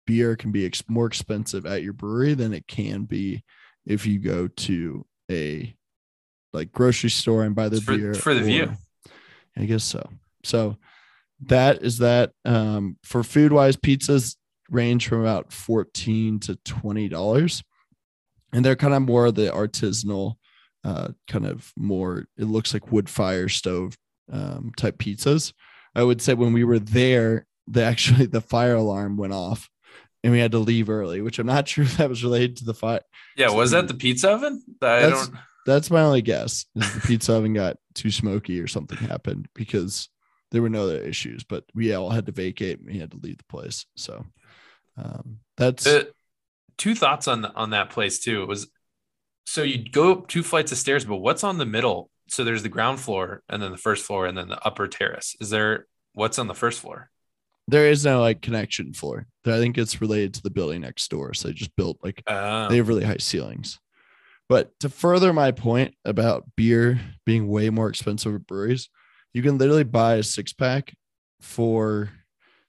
beer 0.06 0.36
can 0.36 0.50
be 0.50 0.66
ex- 0.66 0.82
more 0.88 1.06
expensive 1.06 1.66
at 1.66 1.82
your 1.82 1.92
brewery 1.92 2.34
than 2.34 2.52
it 2.52 2.66
can 2.66 3.04
be 3.04 3.44
if 3.86 4.06
you 4.06 4.18
go 4.18 4.48
to 4.48 5.06
a 5.30 5.74
like 6.52 6.72
grocery 6.72 7.10
store 7.10 7.44
and 7.44 7.54
buy 7.54 7.68
the 7.68 7.80
for, 7.80 7.96
beer 7.96 8.14
for 8.14 8.34
the 8.34 8.40
or, 8.40 8.44
view. 8.44 8.72
I 9.56 9.64
guess 9.64 9.84
so. 9.84 10.08
So 10.44 10.76
that 11.46 11.82
is 11.82 11.98
that. 11.98 12.32
Um, 12.44 12.96
for 13.04 13.22
food 13.22 13.52
wise, 13.52 13.76
pizzas 13.76 14.36
range 14.68 15.08
from 15.08 15.20
about 15.20 15.52
fourteen 15.52 16.40
to 16.40 16.56
twenty 16.64 17.08
dollars, 17.08 17.62
and 18.52 18.64
they're 18.64 18.76
kind 18.76 18.94
of 18.94 19.02
more 19.02 19.30
the 19.30 19.50
artisanal, 19.50 20.34
uh, 20.84 21.08
kind 21.28 21.46
of 21.46 21.72
more. 21.76 22.26
It 22.36 22.44
looks 22.44 22.72
like 22.74 22.92
wood 22.92 23.08
fire 23.08 23.48
stove 23.48 23.96
um, 24.30 24.72
type 24.76 24.98
pizzas. 24.98 25.52
I 25.94 26.02
would 26.02 26.22
say 26.22 26.34
when 26.34 26.52
we 26.52 26.64
were 26.64 26.78
there, 26.78 27.46
the 27.70 27.84
actually 27.84 28.26
the 28.26 28.40
fire 28.40 28.74
alarm 28.74 29.16
went 29.16 29.32
off 29.32 29.68
and 30.22 30.32
we 30.32 30.38
had 30.38 30.52
to 30.52 30.58
leave 30.58 30.90
early, 30.90 31.20
which 31.20 31.38
I'm 31.38 31.46
not 31.46 31.68
sure 31.68 31.84
if 31.84 31.96
that 31.96 32.08
was 32.08 32.24
related 32.24 32.58
to 32.58 32.64
the 32.64 32.74
fire. 32.74 33.02
Yeah, 33.36 33.50
was 33.50 33.70
that 33.70 33.88
the 33.88 33.94
pizza 33.94 34.30
oven? 34.30 34.62
I 34.82 35.08
don't 35.08 35.30
that's 35.66 35.90
my 35.90 36.02
only 36.02 36.22
guess. 36.22 36.66
Is 36.74 36.94
the 36.94 37.00
pizza 37.00 37.34
oven 37.34 37.54
got 37.54 37.76
too 37.94 38.10
smoky 38.10 38.60
or 38.60 38.66
something 38.66 38.98
happened 38.98 39.48
because 39.54 40.08
there 40.50 40.62
were 40.62 40.68
no 40.68 40.84
other 40.84 41.00
issues, 41.00 41.44
but 41.44 41.64
we 41.74 41.92
all 41.94 42.10
had 42.10 42.26
to 42.26 42.32
vacate 42.32 42.78
and 42.78 42.88
we 42.88 42.98
had 42.98 43.12
to 43.12 43.18
leave 43.18 43.38
the 43.38 43.44
place. 43.44 43.86
So 43.96 44.24
um, 44.96 45.38
that's 45.56 45.86
uh, 45.86 46.04
two 46.76 46.94
thoughts 46.94 47.28
on 47.28 47.42
the, 47.42 47.52
on 47.54 47.70
that 47.70 47.90
place 47.90 48.18
too. 48.18 48.42
It 48.42 48.48
was 48.48 48.68
so 49.44 49.62
you'd 49.62 49.92
go 49.92 50.12
up 50.12 50.28
two 50.28 50.42
flights 50.42 50.72
of 50.72 50.78
stairs, 50.78 51.04
but 51.04 51.16
what's 51.16 51.44
on 51.44 51.58
the 51.58 51.66
middle? 51.66 52.10
So 52.28 52.44
there's 52.44 52.62
the 52.62 52.68
ground 52.68 53.00
floor 53.00 53.42
and 53.48 53.62
then 53.62 53.72
the 53.72 53.78
first 53.78 54.04
floor 54.04 54.26
and 54.26 54.36
then 54.36 54.48
the 54.48 54.64
upper 54.64 54.86
terrace. 54.86 55.36
Is 55.40 55.50
there 55.50 55.86
what's 56.12 56.38
on 56.38 56.46
the 56.46 56.54
first 56.54 56.80
floor? 56.80 57.10
There 57.70 57.88
is 57.88 58.04
no 58.04 58.20
like 58.20 58.42
connection 58.42 58.92
floor. 58.92 59.26
I 59.46 59.58
think 59.58 59.78
it's 59.78 60.00
related 60.00 60.34
to 60.34 60.42
the 60.42 60.50
building 60.50 60.80
next 60.80 61.08
door. 61.08 61.34
So 61.34 61.48
they 61.48 61.54
just 61.54 61.74
built 61.76 61.98
like 62.02 62.22
Uh, 62.26 62.68
they 62.68 62.76
have 62.76 62.88
really 62.88 63.04
high 63.04 63.18
ceilings. 63.18 63.78
But 64.48 64.78
to 64.80 64.88
further 64.88 65.32
my 65.32 65.52
point 65.52 65.94
about 66.04 66.44
beer 66.56 67.00
being 67.24 67.46
way 67.46 67.70
more 67.70 67.88
expensive 67.88 68.34
at 68.34 68.46
breweries, 68.46 68.88
you 69.32 69.42
can 69.42 69.58
literally 69.58 69.84
buy 69.84 70.16
a 70.16 70.22
six 70.24 70.52
pack 70.52 70.92
for 71.40 72.10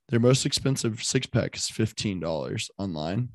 their 0.10 0.20
most 0.20 0.46
expensive 0.46 1.04
six 1.04 1.26
pack 1.26 1.56
is 1.56 1.64
$15 1.64 2.70
online, 2.78 3.30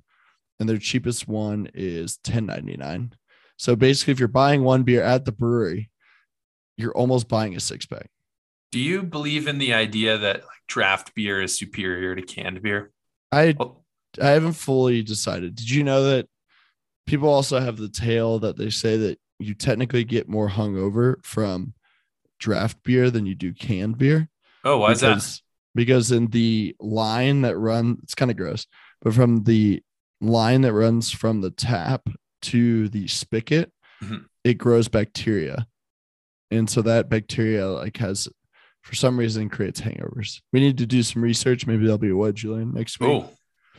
and 0.61 0.68
their 0.68 0.78
cheapest 0.78 1.26
one 1.26 1.68
is 1.75 2.18
$10.99. 2.18 3.12
So 3.58 3.75
basically, 3.75 4.12
if 4.12 4.18
you're 4.18 4.28
buying 4.28 4.62
one 4.62 4.85
beer 4.85 5.02
at 5.02 5.25
the 5.25 5.32
brewery, 5.32 5.90
you're 6.76 6.92
almost 6.92 7.28
buying 7.28 7.56
a 7.56 7.61
six 7.61 7.87
pack. 7.87 8.11
Do 8.73 8.78
you 8.80 9.02
believe 9.02 9.46
in 9.49 9.58
the 9.58 9.75
idea 9.75 10.18
that 10.18 10.37
like 10.42 10.62
draft 10.68 11.14
beer 11.14 11.40
is 11.42 11.58
superior 11.58 12.14
to 12.14 12.23
canned 12.23 12.62
beer? 12.62 12.92
I 13.32 13.54
Well, 13.58 13.85
I 14.20 14.28
haven't 14.30 14.52
fully 14.54 15.02
decided. 15.02 15.54
Did 15.56 15.70
you 15.70 15.85
know 15.85 16.04
that 16.04 16.28
people 17.06 17.28
also 17.28 17.61
have 17.61 17.76
the 17.76 17.88
tale 17.88 18.38
that 18.40 18.56
they 18.56 18.70
say 18.70 18.96
that 18.96 19.18
you 19.38 19.54
technically 19.54 20.04
get 20.04 20.28
more 20.28 20.49
hungover 20.49 21.25
from 21.25 21.75
draft 22.38 22.82
beer 22.82 23.11
than 23.11 23.26
you 23.26 23.35
do 23.35 23.52
canned 23.52 23.99
beer? 23.99 24.28
oh, 24.64 24.78
why 24.78 24.92
is 24.92 25.00
that? 25.00 25.14
because, 25.14 25.42
Because 25.75 26.12
in 26.12 26.26
the 26.28 26.75
line 26.80 27.42
that 27.42 27.56
runs, 27.56 28.00
it's 28.02 28.14
kind 28.14 28.30
of 28.30 28.37
gross, 28.37 28.66
but 29.02 29.14
from 29.14 29.44
the 29.44 29.82
line 30.20 30.62
that 30.62 30.73
runs 30.73 31.11
from 31.11 31.40
the 31.42 31.50
tap 31.50 32.08
to 32.42 32.88
the 32.88 33.06
spigot, 33.06 33.70
Mhm. 34.02 34.25
it 34.44 34.54
grows 34.54 34.88
bacteria, 34.88 35.66
and 36.50 36.68
so 36.70 36.82
that 36.82 37.08
bacteria 37.11 37.68
like 37.68 37.96
has, 37.99 38.28
for 38.87 38.95
some 38.95 39.19
reason, 39.19 39.49
creates 39.49 39.81
hangovers. 39.81 40.40
We 40.52 40.61
need 40.61 40.78
to 40.78 40.87
do 40.87 41.02
some 41.02 41.21
research. 41.21 41.66
Maybe 41.66 41.83
there'll 41.83 41.99
be 41.99 42.11
a 42.11 42.16
what, 42.16 42.35
Julian, 42.37 42.73
next 42.73 43.00
week. 43.00 43.09
Oh, 43.11 43.31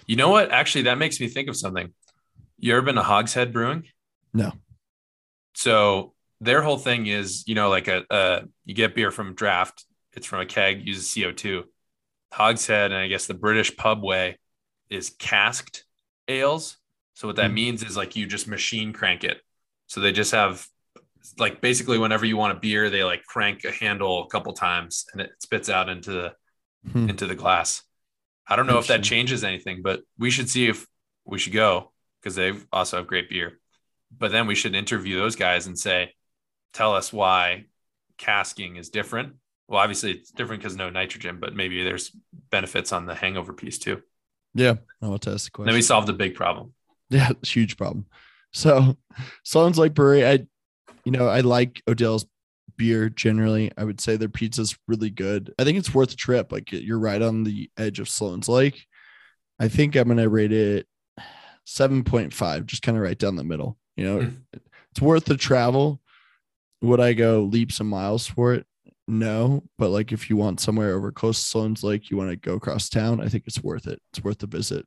you 0.05 0.17
know 0.17 0.29
what? 0.29 0.51
Actually, 0.51 0.83
that 0.83 0.97
makes 0.97 1.19
me 1.21 1.27
think 1.29 1.47
of 1.47 1.55
something. 1.55 1.93
You 2.59 2.73
ever 2.73 2.81
been 2.81 2.95
to 2.95 3.03
Hogshead 3.03 3.53
Brewing? 3.53 3.85
No. 4.33 4.51
So 5.53 6.13
their 6.41 6.61
whole 6.61 6.77
thing 6.77 7.07
is, 7.07 7.47
you 7.47 7.55
know, 7.55 7.69
like 7.69 7.87
a, 7.87 8.03
uh, 8.11 8.41
you 8.65 8.73
get 8.73 8.95
beer 8.95 9.11
from 9.11 9.33
draft. 9.33 9.85
It's 10.13 10.25
from 10.25 10.41
a 10.41 10.45
keg, 10.45 10.85
uses 10.85 11.13
CO 11.13 11.31
two. 11.31 11.63
Hogshead, 12.33 12.91
and 12.91 12.99
I 12.99 13.07
guess 13.07 13.27
the 13.27 13.33
British 13.33 13.77
pub 13.77 14.03
way 14.03 14.37
is 14.89 15.09
casked 15.09 15.85
ales. 16.27 16.77
So 17.13 17.27
what 17.27 17.37
that 17.37 17.49
Hmm. 17.49 17.55
means 17.55 17.83
is 17.83 17.95
like 17.95 18.15
you 18.17 18.25
just 18.27 18.47
machine 18.47 18.91
crank 18.91 19.23
it. 19.23 19.41
So 19.87 20.01
they 20.01 20.11
just 20.11 20.31
have 20.33 20.67
like 21.37 21.61
basically 21.61 21.97
whenever 21.97 22.25
you 22.25 22.37
want 22.37 22.55
a 22.57 22.59
beer, 22.59 22.89
they 22.89 23.03
like 23.03 23.23
crank 23.25 23.63
a 23.65 23.71
handle 23.71 24.23
a 24.23 24.27
couple 24.27 24.53
times 24.53 25.05
and 25.11 25.21
it 25.21 25.31
spits 25.39 25.69
out 25.69 25.89
into 25.89 26.11
the 26.11 26.33
Hmm. 26.91 27.09
into 27.09 27.25
the 27.25 27.35
glass. 27.35 27.83
I 28.47 28.55
don't 28.55 28.67
know 28.67 28.77
if 28.77 28.87
that 28.87 29.03
changes 29.03 29.43
anything, 29.43 29.81
but 29.81 30.03
we 30.17 30.29
should 30.31 30.49
see 30.49 30.67
if 30.67 30.87
we 31.25 31.37
should 31.37 31.51
go 31.51 31.91
because 32.21 32.35
they 32.35 32.53
also 32.71 32.97
have 32.97 33.07
great 33.07 33.29
beer. 33.29 33.59
But 34.17 34.31
then 34.31 34.47
we 34.47 34.55
should 34.55 34.73
interview 34.73 35.17
those 35.19 35.35
guys 35.35 35.67
and 35.67 35.77
say, 35.77 36.13
tell 36.71 36.95
us 36.95 37.11
why 37.11 37.65
casking 38.17 38.77
is 38.77 38.89
different. 38.89 39.33
Well, 39.67 39.81
obviously 39.81 40.11
it's 40.11 40.31
different 40.31 40.61
because 40.61 40.77
no 40.77 40.89
nitrogen, 40.89 41.39
but 41.41 41.53
maybe 41.55 41.83
there's 41.83 42.11
benefits 42.51 42.93
on 42.93 43.05
the 43.05 43.15
hangover 43.15 43.51
piece 43.51 43.79
too. 43.79 44.01
Yeah, 44.53 44.75
I'll 45.01 45.17
test 45.17 45.45
the 45.45 45.51
question. 45.51 45.65
Then 45.67 45.75
we 45.75 45.81
solve 45.81 46.05
the 46.05 46.13
big 46.13 46.35
problem. 46.35 46.73
Yeah, 47.09 47.31
huge 47.43 47.75
problem. 47.75 48.05
So, 48.53 48.95
Sloan's 49.43 49.77
Lake 49.77 49.93
Brewery, 49.93 50.25
I, 50.25 50.47
you 51.07 51.11
know, 51.11 51.29
I 51.29 51.39
like 51.39 51.81
Odell's 51.87 52.25
beer 52.75 53.07
generally. 53.09 53.71
I 53.77 53.85
would 53.85 54.01
say 54.01 54.17
their 54.17 54.27
pizza's 54.27 54.77
really 54.89 55.09
good. 55.09 55.53
I 55.57 55.63
think 55.63 55.77
it's 55.77 55.93
worth 55.93 56.11
a 56.11 56.17
trip. 56.17 56.51
Like 56.51 56.69
you're 56.73 56.99
right 56.99 57.21
on 57.21 57.45
the 57.45 57.69
edge 57.77 57.99
of 58.01 58.09
Sloan's 58.09 58.49
Lake. 58.49 58.85
I 59.57 59.69
think 59.69 59.95
I'm 59.95 60.09
gonna 60.09 60.27
rate 60.27 60.51
it 60.51 60.85
7.5, 61.65 62.65
just 62.65 62.81
kind 62.83 62.97
of 62.97 63.03
right 63.03 63.17
down 63.17 63.37
the 63.37 63.43
middle. 63.43 63.77
You 63.95 64.03
know, 64.05 64.21
Hmm. 64.21 64.35
it's 64.91 65.01
worth 65.01 65.25
the 65.25 65.37
travel. 65.37 66.01
Would 66.81 66.99
I 66.99 67.13
go 67.13 67.43
leaps 67.43 67.79
and 67.79 67.89
miles 67.89 68.27
for 68.27 68.53
it? 68.53 68.65
No, 69.07 69.63
but 69.77 69.89
like 69.89 70.11
if 70.11 70.29
you 70.29 70.35
want 70.35 70.59
somewhere 70.59 70.93
over 70.93 71.11
close 71.13 71.39
to 71.41 71.45
Sloan's 71.49 71.83
Lake, 71.83 72.11
you 72.11 72.17
want 72.17 72.29
to 72.29 72.35
go 72.35 72.55
across 72.55 72.89
town, 72.89 73.21
I 73.21 73.29
think 73.29 73.45
it's 73.47 73.63
worth 73.63 73.87
it. 73.87 74.01
It's 74.11 74.21
worth 74.23 74.39
the 74.39 74.47
visit. 74.47 74.85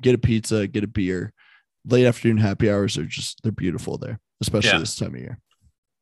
Get 0.00 0.14
a 0.14 0.18
pizza, 0.18 0.68
get 0.68 0.84
a 0.84 0.88
beer. 0.88 1.32
Late 1.84 2.06
afternoon 2.06 2.38
happy 2.38 2.70
hours 2.70 2.96
are 2.96 3.04
just 3.04 3.42
they're 3.42 3.52
beautiful 3.52 3.98
there, 3.98 4.20
especially 4.40 4.70
Yeah. 4.70 4.78
this 4.78 4.96
time 4.96 5.14
of 5.14 5.20
year. 5.20 5.40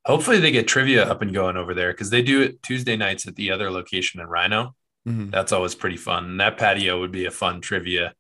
Hopefully 0.06 0.38
they 0.38 0.50
get 0.50 0.68
trivia 0.68 1.04
up 1.04 1.23
and 1.23 1.32
going 1.32 1.56
over 1.56 1.73
there 1.75 1.92
because 1.92 2.11
they 2.11 2.23
do 2.23 2.42
it 2.42 2.62
Tuesday 2.62 2.96
nights 2.96 3.26
at 3.26 3.37
the 3.37 3.50
other 3.50 3.70
location 3.70 4.20
in 4.20 4.26
RiNo. 4.26 4.73
Mhm. 5.06 5.30
That's 5.30 5.52
always 5.52 5.75
pretty 5.75 5.96
fun. 5.96 6.25
And 6.25 6.40
that 6.40 6.58
patio 6.58 7.00
would 7.00 7.12
be 7.12 7.25
a 7.26 7.30
fun 7.30 7.61
trivia 7.61 8.14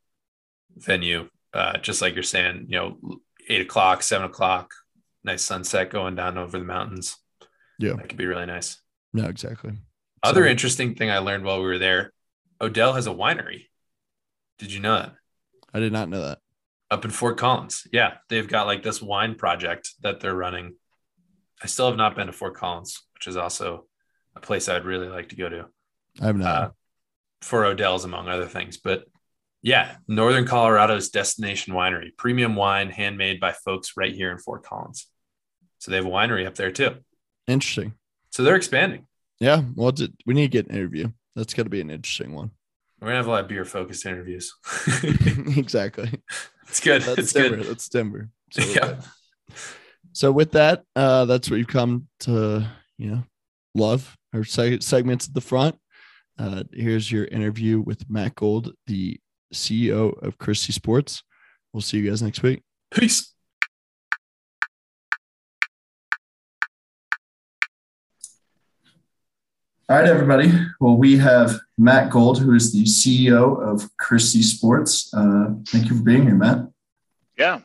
venue. 0.76 1.28
Uh, 1.52 1.78
just 1.78 2.02
like 2.02 2.14
you're 2.14 2.22
saying, 2.22 2.66
you 2.68 2.76
know, 2.78 3.20
eight 3.48 3.60
o'clock, 3.60 4.02
seven 4.02 4.26
o'clock, 4.26 4.72
nice 5.22 5.42
sunset 5.42 5.90
going 5.90 6.14
down 6.16 6.36
over 6.38 6.58
the 6.58 6.64
mountains. 6.64 7.16
Yeah. 7.78 7.92
That 7.94 8.08
could 8.08 8.18
be 8.18 8.26
really 8.26 8.46
nice. 8.46 8.80
No, 9.12 9.26
exactly. 9.26 9.72
Other 10.22 10.44
So- 10.44 10.48
interesting 10.50 10.94
thing 10.94 11.10
I 11.10 11.18
learned 11.18 11.44
while 11.44 11.58
we 11.60 11.66
were 11.66 11.78
there, 11.78 12.12
Odell 12.60 12.94
has 12.94 13.06
a 13.06 13.10
winery. 13.10 13.66
Did 14.58 14.72
you 14.72 14.80
know 14.80 14.96
that? 14.96 15.14
I 15.72 15.80
did 15.80 15.92
not 15.92 16.08
know 16.08 16.22
that. 16.22 16.38
Up 16.90 17.04
in 17.04 17.10
Fort 17.10 17.36
Collins. 17.38 17.86
Yeah. 17.92 18.18
They've 18.28 18.48
got 18.48 18.66
like 18.66 18.82
this 18.82 19.02
wine 19.02 19.34
project 19.34 19.90
that 20.00 20.20
they're 20.20 20.34
running. 20.34 20.76
I 21.64 21.66
still 21.66 21.88
have 21.88 21.96
not 21.96 22.14
been 22.14 22.26
to 22.26 22.32
Fort 22.32 22.54
Collins, 22.54 23.00
which 23.14 23.26
is 23.26 23.38
also 23.38 23.86
a 24.36 24.40
place 24.40 24.68
I'd 24.68 24.84
really 24.84 25.08
like 25.08 25.30
to 25.30 25.36
go 25.36 25.48
to. 25.48 25.64
I 26.20 26.26
have 26.26 26.36
not. 26.36 26.62
uh, 26.62 26.70
for 27.40 27.64
Odell's, 27.64 28.04
among 28.04 28.28
other 28.28 28.44
things. 28.46 28.76
But 28.76 29.06
yeah, 29.62 29.96
Northern 30.06 30.44
Colorado's 30.46 31.08
destination 31.08 31.72
winery, 31.72 32.14
premium 32.18 32.54
wine 32.54 32.90
handmade 32.90 33.40
by 33.40 33.52
folks 33.52 33.94
right 33.96 34.12
here 34.14 34.30
in 34.30 34.36
Fort 34.36 34.62
Collins. 34.62 35.06
So 35.78 35.90
they 35.90 35.96
have 35.96 36.04
a 36.04 36.10
winery 36.10 36.46
up 36.46 36.54
there 36.54 36.70
too. 36.70 36.96
Interesting. 37.48 37.94
So 38.30 38.42
they're 38.42 38.56
expanding. 38.56 39.06
Yeah. 39.40 39.62
Well, 39.74 39.92
we 40.26 40.34
need 40.34 40.52
to 40.52 40.62
get 40.62 40.68
an 40.68 40.76
interview. 40.76 41.08
That's 41.34 41.54
got 41.54 41.62
to 41.64 41.70
be 41.70 41.80
an 41.80 41.90
interesting 41.90 42.34
one. 42.34 42.50
We're 43.00 43.08
gonna 43.08 43.16
have 43.16 43.26
a 43.26 43.30
lot 43.30 43.40
of 43.42 43.48
beer 43.48 43.64
focused 43.64 44.04
interviews. 44.04 44.52
exactly. 45.56 46.10
it's 46.68 46.80
good. 46.80 47.02
That's 47.02 47.18
it's 47.18 47.32
Denver. 47.32 47.56
good. 47.56 47.66
That's 47.66 47.88
Denver. 47.88 48.28
So, 48.52 48.62
Yeah. 48.70 49.00
Good. 50.14 50.18
so 50.18 50.32
with 50.32 50.52
that, 50.52 50.84
uh, 50.96 51.24
that's 51.24 51.50
what 51.50 51.56
you've 51.56 51.66
come 51.68 52.08
to, 52.20 52.66
you 52.98 53.10
know, 53.10 53.24
love 53.74 54.16
our 54.32 54.40
seg- 54.40 54.82
segments 54.82 55.28
at 55.28 55.34
the 55.34 55.40
front. 55.40 55.76
Uh, 56.38 56.64
here's 56.72 57.10
your 57.10 57.26
interview 57.26 57.80
with 57.80 58.08
Matt 58.10 58.34
Gold, 58.34 58.72
the 58.86 59.18
CEO 59.52 60.20
of 60.22 60.38
Christie 60.38 60.72
Sports. 60.72 61.22
We'll 61.72 61.80
see 61.80 61.98
you 61.98 62.08
guys 62.08 62.22
next 62.22 62.42
week. 62.42 62.62
Peace. 62.90 63.34
All 69.88 69.98
right, 69.98 70.08
everybody. 70.08 70.50
Well, 70.80 70.96
we 70.96 71.18
have 71.18 71.60
Matt 71.76 72.10
Gold, 72.10 72.40
who 72.40 72.54
is 72.54 72.72
the 72.72 72.84
CEO 72.84 73.60
of 73.62 73.94
Christie 73.98 74.42
Sports. 74.42 75.12
Uh, 75.12 75.50
thank 75.68 75.90
you 75.90 75.98
for 75.98 76.02
being 76.02 76.22
here, 76.22 76.34
Matt. 76.34 76.68
Yeah. 77.36 77.60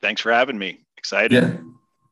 Thanks 0.00 0.20
for 0.20 0.32
having 0.32 0.56
me. 0.56 0.84
Excited. 0.96 1.32
Yeah, 1.32 1.56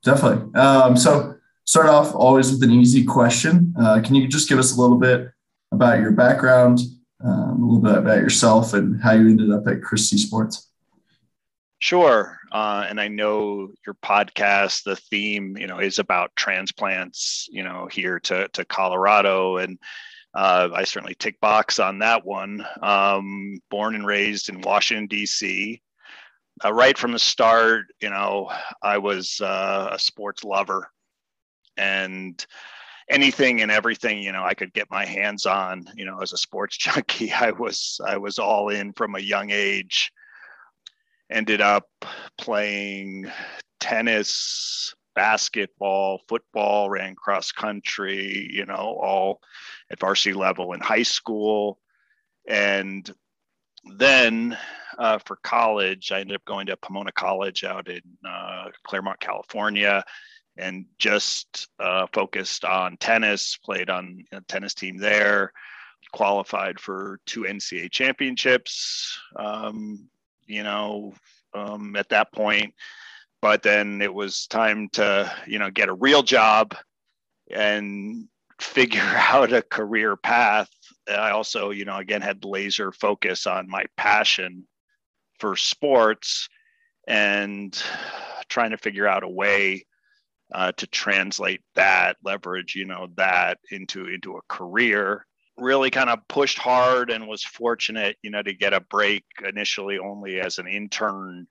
definitely. 0.05 0.55
Um, 0.55 0.97
so, 0.97 1.37
start 1.65 1.87
off 1.87 2.15
always 2.15 2.53
with 2.53 2.63
an 2.63 2.71
easy 2.71 3.05
question. 3.05 3.75
Uh, 3.79 4.01
can 4.03 4.15
you 4.15 4.29
just 4.29 4.49
give 4.49 4.59
us 4.59 4.77
a 4.77 4.81
little 4.81 4.99
bit 4.99 5.31
about 5.73 6.01
your 6.01 6.13
background, 6.13 6.81
um, 7.25 7.63
a 7.63 7.67
little 7.67 7.81
bit 7.81 7.99
about 7.99 8.19
yourself, 8.19 8.75
and 8.75 9.03
how 9.03 9.13
you 9.13 9.29
ended 9.29 9.51
up 9.51 9.67
at 9.67 9.83
Christie 9.83 10.19
Sports? 10.19 10.71
Sure. 11.79 12.39
Uh, 12.51 12.87
and 12.89 13.01
I 13.01 13.09
know 13.09 13.69
your 13.85 13.95
podcast, 13.97 14.85
the 14.85 14.97
theme, 14.97 15.57
you 15.59 15.67
know, 15.67 15.81
is 15.81 15.99
about 15.99 16.35
transplants, 16.37 17.49
you 17.51 17.63
know, 17.63 17.89
here 17.91 18.21
to, 18.21 18.49
to 18.49 18.65
Colorado. 18.65 19.59
And 19.59 19.79
uh, 20.33 20.71
I 20.73 20.85
certainly 20.85 21.15
tick 21.15 21.41
box 21.41 21.79
on 21.79 21.99
that 21.99 22.25
one. 22.25 22.65
Um, 22.81 23.59
born 23.71 23.95
and 23.95 24.07
raised 24.07 24.49
in 24.49 24.61
Washington, 24.61 25.09
D.C. 25.09 25.83
Uh, 26.63 26.73
right 26.73 26.97
from 26.97 27.13
the 27.13 27.19
start, 27.19 27.87
you 28.01 28.11
know, 28.11 28.51
I 28.83 28.99
was 28.99 29.41
uh, 29.41 29.89
a 29.93 29.99
sports 29.99 30.45
lover 30.45 30.91
and 31.77 32.45
anything 33.09 33.61
and 33.61 33.71
everything, 33.71 34.23
you 34.23 34.33
know, 34.33 34.45
I 34.45 34.55
could 34.55 34.73
get 34.73 34.91
my 34.91 35.05
hands 35.05 35.47
on, 35.47 35.85
you 35.97 36.05
know, 36.05 36.21
as 36.21 36.33
a 36.33 36.37
sports 36.37 36.77
junkie, 36.79 37.33
I 37.33 37.51
was, 37.51 38.01
I 38.07 38.19
was 38.19 38.39
all 38.39 38.69
in 38.69 38.93
from 38.93 39.15
a 39.17 39.21
young 39.21 39.51
age 39.51 40.13
ended 41.31 41.61
up 41.61 41.89
playing 42.39 43.31
tennis, 43.81 44.95
basketball, 45.15 46.21
football, 46.29 46.91
ran 46.91 47.15
cross 47.15 47.53
country, 47.53 48.49
you 48.53 48.67
know, 48.67 48.75
all 48.75 49.41
at 49.91 50.01
varsity 50.01 50.35
level 50.35 50.73
in 50.73 50.81
high 50.81 51.03
school. 51.03 51.79
And 52.49 53.09
then 53.85 54.57
uh, 54.99 55.19
for 55.19 55.37
college, 55.37 56.13
I 56.13 56.21
ended 56.21 56.37
up 56.37 56.45
going 56.45 56.67
to 56.67 56.77
Pomona 56.77 57.13
College 57.13 57.65
out 57.65 57.89
in 57.89 58.03
uh, 58.27 58.71
Claremont, 58.85 59.21
California, 59.21 60.05
and 60.57 60.87
just 60.99 61.69
uh, 61.81 62.07
focused 62.13 62.65
on 62.65 62.97
tennis. 62.99 63.57
Played 63.57 63.91
on 63.91 64.25
a 64.33 64.41
tennis 64.43 64.75
team 64.75 64.99
there. 64.99 65.53
Qualified 66.13 66.79
for 66.79 67.19
two 67.27 67.43
NCAA 67.43 67.91
championships. 67.91 69.19
Um, 69.37 70.09
you 70.47 70.63
know, 70.63 71.13
um, 71.55 71.97
at 71.97 72.09
that 72.11 72.33
point, 72.33 72.75
but 73.41 73.63
then 73.63 74.01
it 74.01 74.13
was 74.13 74.47
time 74.47 74.89
to 74.91 75.33
you 75.47 75.59
know 75.59 75.71
get 75.71 75.89
a 75.89 75.95
real 75.95 76.23
job 76.23 76.77
and 77.51 78.29
figure 78.61 79.01
out 79.03 79.53
a 79.53 79.63
career 79.63 80.17
path 80.17 80.71
i 81.09 81.31
also 81.31 81.71
you 81.71 81.85
know 81.85 81.97
again 81.97 82.23
had 82.23 82.45
laser 82.45 82.93
focus 82.93 83.47
on 83.47 83.69
my 83.69 83.85
passion 83.97 84.67
for 85.39 85.57
sports 85.57 86.49
and 87.07 87.83
trying 88.49 88.71
to 88.71 88.79
figure 88.79 89.07
out 89.07 89.25
a 89.25 89.29
way 89.29 89.85
uh, 90.53 90.73
to 90.73 90.87
translate 90.87 91.61
that 91.75 92.17
leverage 92.25 92.75
you 92.75 92.85
know 92.85 93.09
that 93.17 93.59
into 93.71 94.07
into 94.07 94.37
a 94.37 94.43
career. 94.49 95.27
Really 95.57 95.91
kind 95.91 96.11
of 96.11 96.27
pushed 96.29 96.59
hard 96.59 97.11
and 97.11 97.29
was 97.29 97.45
fortunate 97.45 98.17
you 98.23 98.31
know 98.31 98.43
to 98.43 98.53
get 98.53 98.73
a 98.73 98.81
break 98.81 99.25
initially 99.47 99.99
only 99.99 100.41
as 100.41 100.59
an 100.59 100.67
intern 100.67 101.47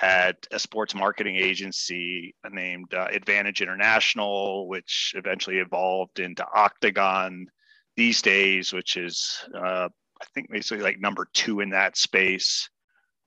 at 0.00 0.46
a 0.52 0.58
sports 0.58 0.94
marketing 0.94 1.36
agency 1.36 2.34
named 2.50 2.94
uh, 2.94 3.08
advantage 3.10 3.62
international 3.62 4.68
which 4.68 5.12
eventually 5.16 5.58
evolved 5.58 6.20
into 6.20 6.46
octagon 6.54 7.46
these 7.98 8.22
days 8.22 8.72
which 8.72 8.96
is 8.96 9.44
uh, 9.54 9.88
i 10.20 10.24
think 10.34 10.50
basically 10.50 10.82
like 10.82 11.00
number 11.00 11.28
two 11.34 11.60
in 11.60 11.70
that 11.70 11.96
space. 11.96 12.70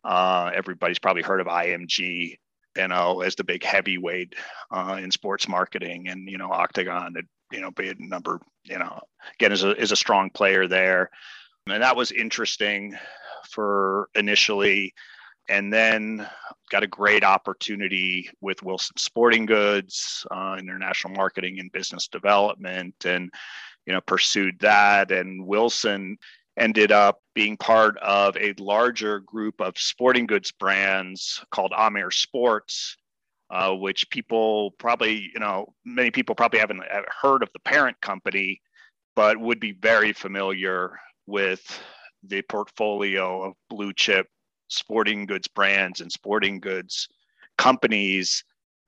Uh, 0.04 0.50
everybody's 0.56 1.00
probably 1.00 1.22
heard 1.22 1.40
of 1.40 1.48
IMG, 1.48 2.36
you 2.76 2.88
know, 2.88 3.22
as 3.22 3.36
the 3.36 3.44
big 3.44 3.64
heavyweight 3.64 4.34
uh, 4.72 5.00
in 5.02 5.12
sports 5.12 5.48
marketing, 5.48 6.08
and 6.08 6.28
you 6.28 6.40
know, 6.40 6.52
Octagon, 6.52 7.14
you 7.52 7.62
know, 7.62 7.70
being 7.72 8.10
number, 8.10 8.40
you 8.64 8.80
know, 8.80 9.00
again 9.36 9.52
is 9.52 9.64
a 9.64 9.76
is 9.80 9.92
a 9.92 9.96
strong 9.96 10.32
player 10.32 10.68
there, 10.68 11.12
and 11.68 11.84
that 11.84 11.96
was 11.96 12.12
interesting 12.12 12.98
for 13.52 14.10
initially, 14.16 14.92
and 15.50 15.72
then 15.72 16.28
got 16.72 16.82
a 16.82 16.88
great 16.88 17.24
opportunity 17.24 18.28
with 18.42 18.64
Wilson 18.64 18.98
Sporting 18.98 19.46
Goods, 19.46 20.26
uh, 20.32 20.56
international 20.58 21.14
marketing 21.14 21.60
and 21.60 21.72
business 21.72 22.08
development, 22.08 22.96
and 23.06 23.30
you 23.86 23.94
know, 23.94 24.02
pursued 24.02 24.60
that, 24.60 25.12
and 25.12 25.46
Wilson 25.46 26.18
ended 26.58 26.92
up 26.92 27.20
being 27.34 27.58
part 27.58 27.98
of 27.98 28.36
a 28.38 28.54
larger 28.60 29.20
group 29.22 29.60
of 29.62 29.78
sporting 29.78 30.26
goods 30.26 30.52
brands 30.52 31.44
called 31.52 31.74
Amer 31.78 32.12
Sports, 32.12 32.98
uh, 33.50 33.74
which 33.74 34.10
people 34.10 34.72
probably, 34.72 35.32
you 35.34 35.40
know, 35.40 35.74
many 35.86 36.12
people 36.12 36.36
probably 36.36 36.60
haven't 36.60 36.84
heard 37.22 37.42
of 37.42 37.50
the 37.54 37.60
parent 37.60 38.00
company, 38.02 38.62
but 39.16 39.40
would 39.40 39.60
be 39.60 39.72
very 39.72 40.14
familiar 40.14 41.00
with 41.26 41.82
the 42.24 42.42
portfolio 42.44 43.44
of 43.44 43.54
blue 43.70 43.94
chip 43.94 44.28
sporting 44.68 45.26
goods 45.26 45.48
brands 45.48 46.02
and 46.02 46.12
sporting 46.12 46.60
goods 46.60 47.10
companies 47.58 48.44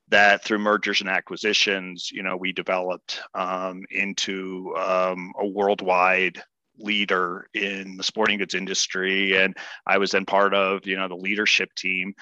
that 0.09 0.43
through 0.43 0.59
mergers 0.59 1.01
and 1.01 1.09
acquisitions, 1.09 2.11
you 2.11 2.23
know, 2.23 2.37
we 2.37 2.51
developed 2.51 3.21
um, 3.33 3.83
into 3.89 4.73
um, 4.77 5.33
a 5.39 5.47
worldwide 5.47 6.41
leader 6.77 7.47
in 7.53 7.97
the 7.97 8.03
sporting 8.03 8.39
goods 8.39 8.55
industry. 8.55 9.37
And 9.37 9.55
i 9.85 9.97
was 9.97 10.11
then 10.11 10.25
part 10.25 10.53
of 10.53 10.85
you 10.85 10.95
know 10.95 11.07
the 11.07 11.15
leadership 11.15 11.69
team 11.75 12.13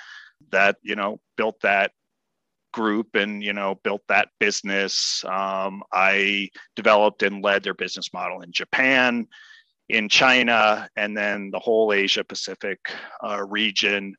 that 0.52 0.78
you 0.82 0.96
know 0.96 1.20
built 1.38 1.60
that 1.62 1.92
group 2.74 3.16
and 3.16 3.44
you 3.44 3.54
know 3.54 3.76
built 3.84 4.02
that 4.08 4.30
business. 4.40 5.24
Um, 5.26 5.84
i 5.92 6.50
developed 6.76 7.24
and 7.24 7.44
led 7.44 7.64
their 7.64 7.74
business 7.74 8.14
model 8.14 8.42
in 8.42 8.52
japan 8.52 9.28
in 9.90 10.08
china 10.10 10.90
and 10.96 11.18
then 11.18 11.50
the 11.52 11.60
whole 11.60 11.92
asia 11.92 12.24
pacific 12.24 12.80
uh, 13.24 13.44
region 13.44 14.16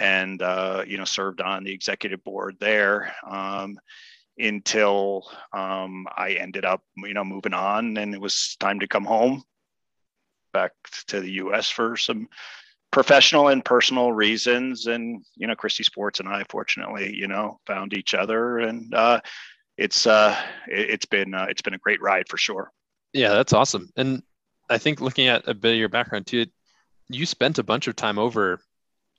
and 0.00 0.40
uh, 0.40 0.82
you 0.86 0.96
know 0.98 1.04
served 1.04 1.40
on 1.40 1.62
the 1.62 1.72
executive 1.72 2.24
board 2.24 2.56
there 2.58 3.14
um, 3.28 3.78
until 4.38 5.30
um, 5.52 6.06
I 6.16 6.32
ended 6.32 6.64
up, 6.64 6.82
you 6.96 7.14
know, 7.14 7.24
moving 7.24 7.54
on, 7.54 7.96
and 7.98 8.14
it 8.14 8.20
was 8.20 8.56
time 8.58 8.80
to 8.80 8.88
come 8.88 9.04
home 9.04 9.44
back 10.52 10.72
to 11.06 11.20
the 11.20 11.30
U.S. 11.32 11.70
for 11.70 11.96
some 11.96 12.28
professional 12.90 13.48
and 13.48 13.64
personal 13.64 14.10
reasons. 14.12 14.86
And 14.86 15.24
you 15.36 15.46
know, 15.46 15.54
Christie 15.54 15.84
Sports 15.84 16.18
and 16.18 16.28
I, 16.28 16.44
fortunately, 16.48 17.14
you 17.14 17.28
know, 17.28 17.60
found 17.66 17.92
each 17.92 18.14
other, 18.14 18.58
and 18.58 18.92
uh, 18.94 19.20
it's 19.76 20.06
uh, 20.06 20.34
it, 20.66 20.90
has 20.90 21.04
been 21.10 21.34
uh, 21.34 21.46
it's 21.48 21.62
been 21.62 21.74
a 21.74 21.78
great 21.78 22.00
ride 22.00 22.28
for 22.28 22.38
sure. 22.38 22.72
Yeah, 23.12 23.30
that's 23.30 23.52
awesome. 23.52 23.90
And 23.96 24.22
I 24.70 24.78
think 24.78 25.00
looking 25.00 25.28
at 25.28 25.46
a 25.46 25.54
bit 25.54 25.72
of 25.72 25.78
your 25.78 25.88
background 25.88 26.26
too, 26.26 26.46
you 27.08 27.26
spent 27.26 27.58
a 27.58 27.64
bunch 27.64 27.88
of 27.88 27.96
time 27.96 28.18
over 28.18 28.60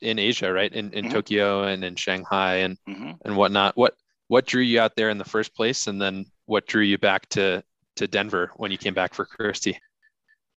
in 0.02 0.20
Asia, 0.20 0.52
right? 0.52 0.72
In 0.72 0.92
in 0.94 1.06
mm-hmm. 1.06 1.14
Tokyo 1.14 1.64
and 1.64 1.84
in 1.84 1.96
Shanghai 1.96 2.56
and 2.58 2.78
mm-hmm. 2.88 3.12
and 3.24 3.38
whatnot. 3.38 3.78
What 3.78 3.96
what 4.28 4.46
drew 4.46 4.62
you 4.62 4.80
out 4.80 4.96
there 4.96 5.10
in 5.10 5.18
the 5.18 5.26
first 5.26 5.56
place, 5.56 5.88
and 5.88 6.02
then 6.02 6.26
what 6.46 6.68
drew 6.68 6.84
you 6.84 6.98
back 6.98 7.30
to 7.30 7.64
to 7.98 8.08
Denver 8.08 8.52
when 8.56 8.72
you 8.72 8.78
came 8.78 8.94
back 8.94 9.14
for 9.14 9.26
Christie? 9.26 9.78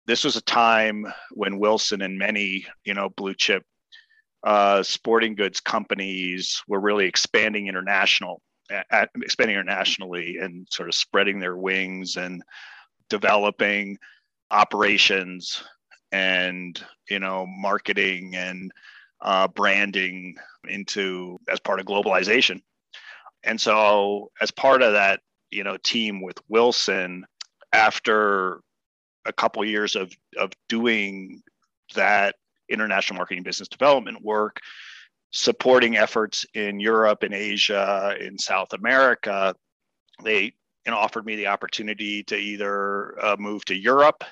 this 0.06 0.24
was 0.24 0.36
a 0.36 0.42
time 0.42 1.06
when 1.30 1.58
Wilson 1.58 2.02
and 2.02 2.18
many, 2.18 2.66
you 2.84 2.94
know, 2.94 3.08
blue 3.10 3.34
chip 3.34 3.64
uh, 4.44 4.82
sporting 4.82 5.34
goods 5.36 5.60
companies 5.60 6.62
were 6.66 6.80
really 6.80 7.06
expanding 7.06 7.68
international, 7.68 8.42
at, 8.90 9.10
expanding 9.22 9.56
internationally, 9.56 10.38
and 10.38 10.66
sort 10.70 10.88
of 10.88 10.94
spreading 10.94 11.38
their 11.38 11.56
wings 11.56 12.16
and 12.16 12.42
developing 13.08 13.96
operations 14.50 15.62
and 16.10 16.84
you 17.08 17.18
know 17.18 17.46
marketing 17.46 18.34
and 18.34 18.70
uh, 19.22 19.48
branding 19.48 20.36
into 20.68 21.38
as 21.48 21.60
part 21.60 21.80
of 21.80 21.86
globalization. 21.86 22.60
And 23.44 23.60
so, 23.60 24.30
as 24.40 24.50
part 24.50 24.82
of 24.82 24.92
that, 24.92 25.20
you 25.50 25.64
know, 25.64 25.76
team 25.82 26.22
with 26.22 26.38
Wilson, 26.48 27.24
after 27.72 28.60
a 29.24 29.32
couple 29.32 29.64
years 29.64 29.96
of 29.96 30.12
of 30.36 30.52
doing 30.68 31.42
that 31.94 32.36
international 32.68 33.16
marketing 33.16 33.42
business 33.42 33.68
development 33.68 34.22
work 34.22 34.58
supporting 35.32 35.96
efforts 35.96 36.44
in 36.54 36.80
Europe 36.80 37.24
in 37.24 37.32
Asia 37.32 38.14
in 38.20 38.38
South 38.38 38.72
America 38.72 39.54
they 40.24 40.52
know 40.86 40.96
offered 40.96 41.24
me 41.24 41.36
the 41.36 41.46
opportunity 41.46 42.22
to 42.24 42.36
either 42.36 43.14
uh, 43.24 43.36
move 43.38 43.64
to 43.64 43.74
Europe 43.74 44.24